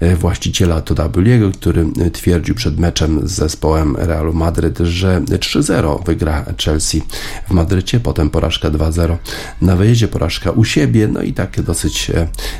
e, 0.00 0.16
właściciela 0.16 0.80
Toda 0.80 1.08
Buliego, 1.08 1.50
który 1.50 1.86
twierdził 2.12 2.54
przed 2.54 2.78
meczem 2.78 3.28
z 3.28 3.32
zespołem 3.32 3.96
Realu 3.96 4.32
Madryt, 4.32 4.78
że 4.78 5.20
3-0 5.20 6.04
wygra 6.04 6.44
Chelsea 6.64 7.02
w 7.48 7.50
Madrycie, 7.50 8.00
potem 8.00 8.30
porażka 8.30 8.70
2-0 8.70 9.16
na 9.62 9.76
wyjeździe, 9.76 10.08
porażka 10.08 10.50
u 10.50 10.64
siebie, 10.64 11.08
no 11.08 11.22
i 11.22 11.32
takie 11.32 11.62
dosyć 11.62 12.10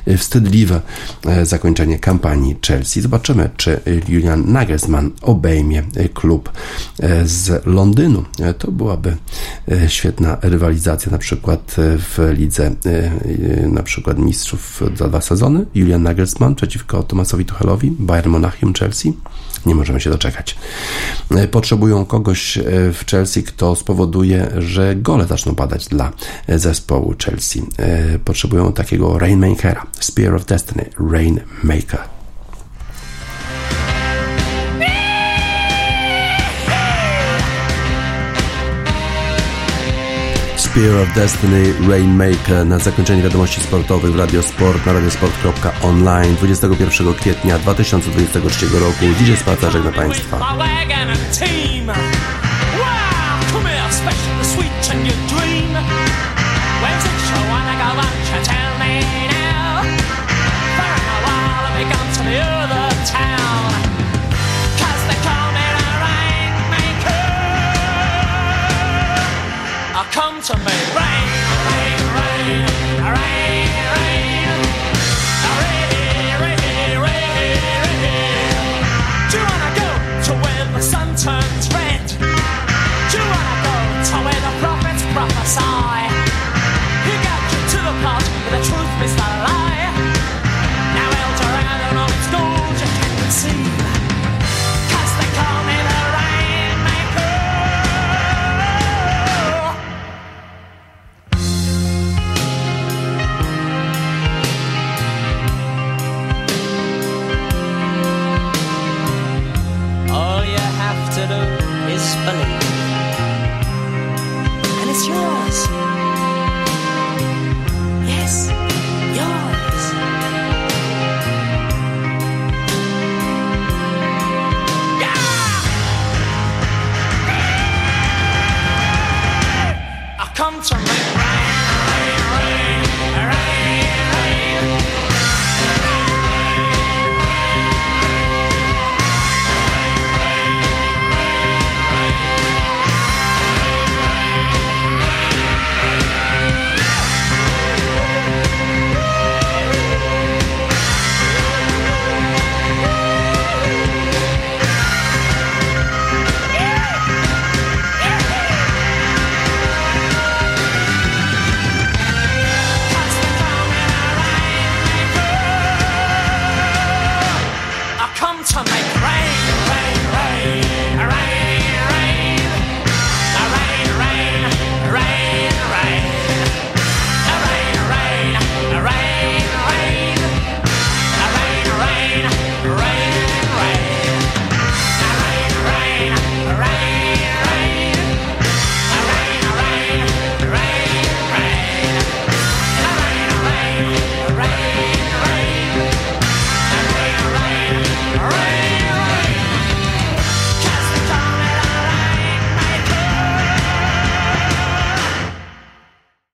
e, 0.07 0.19
wstydliwe 0.19 0.81
e, 1.27 1.47
zakończenie 1.47 1.99
kampanii 1.99 2.57
Chelsea. 2.67 3.01
Zobaczymy, 3.01 3.51
czy 3.57 3.81
Julian 4.09 4.53
Nagelsmann 4.53 5.11
obejmie 5.23 5.83
klub 6.15 6.53
z 7.25 7.67
Londynu. 7.67 8.25
To 8.59 8.73
była 8.73 8.84
byłaby 8.85 9.17
e, 9.73 9.89
świetna 9.89 10.39
rywalizacja 10.43 11.13
na 11.13 11.19
przykład 11.19 11.77
e, 11.79 11.99
w 11.99 12.19
lidze 12.33 12.67
e, 12.67 13.69
na 13.69 13.83
przykład 13.83 14.19
mistrzów 14.19 14.83
za 14.97 15.09
dwa 15.09 15.21
sezony. 15.21 15.67
Julian 15.75 16.03
Nagelsmann 16.03 16.55
przeciwko 16.55 17.03
Tomasowi 17.03 17.45
Tuchelowi, 17.45 17.91
Bayern 17.91 18.31
Monachium, 18.31 18.75
Chelsea. 18.75 19.13
Nie 19.67 19.75
możemy 19.75 20.01
się 20.01 20.11
doczekać. 20.11 20.57
Potrzebują 21.51 22.05
kogoś 22.05 22.59
w 22.93 23.11
Chelsea, 23.11 23.43
kto 23.43 23.77
spowoduje, 23.77 24.51
że 24.59 24.97
gole 24.97 25.27
zaczną 25.27 25.55
padać 25.55 25.89
dla 25.89 26.13
zespołu 26.49 27.15
Chelsea. 27.25 27.63
Potrzebują 28.25 28.73
takiego 28.73 29.19
Rainmakera, 29.19 29.87
Spear 30.01 30.35
of 30.35 30.45
Destiny, 30.45 30.91
Rainmaker. 31.11 32.14
Spear 40.75 40.97
of 41.03 41.15
Destiny 41.15 41.75
Rainmaker 41.89 42.67
na 42.67 42.79
zakończenie 42.79 43.23
wiadomości 43.23 43.61
sportowych 43.61 44.13
w 44.13 44.19
Radiosport 44.19 44.87
na 44.87 44.93
radiosport.online 44.93 46.37
21 46.37 47.15
kwietnia 47.15 47.59
2023 47.59 48.67
roku. 48.67 49.05
Dzisiaj 49.19 49.37
Sparta 49.37 49.71
żegna 49.71 49.93
Państwa. 49.93 50.39
To 70.45 70.59
me. 70.59 70.84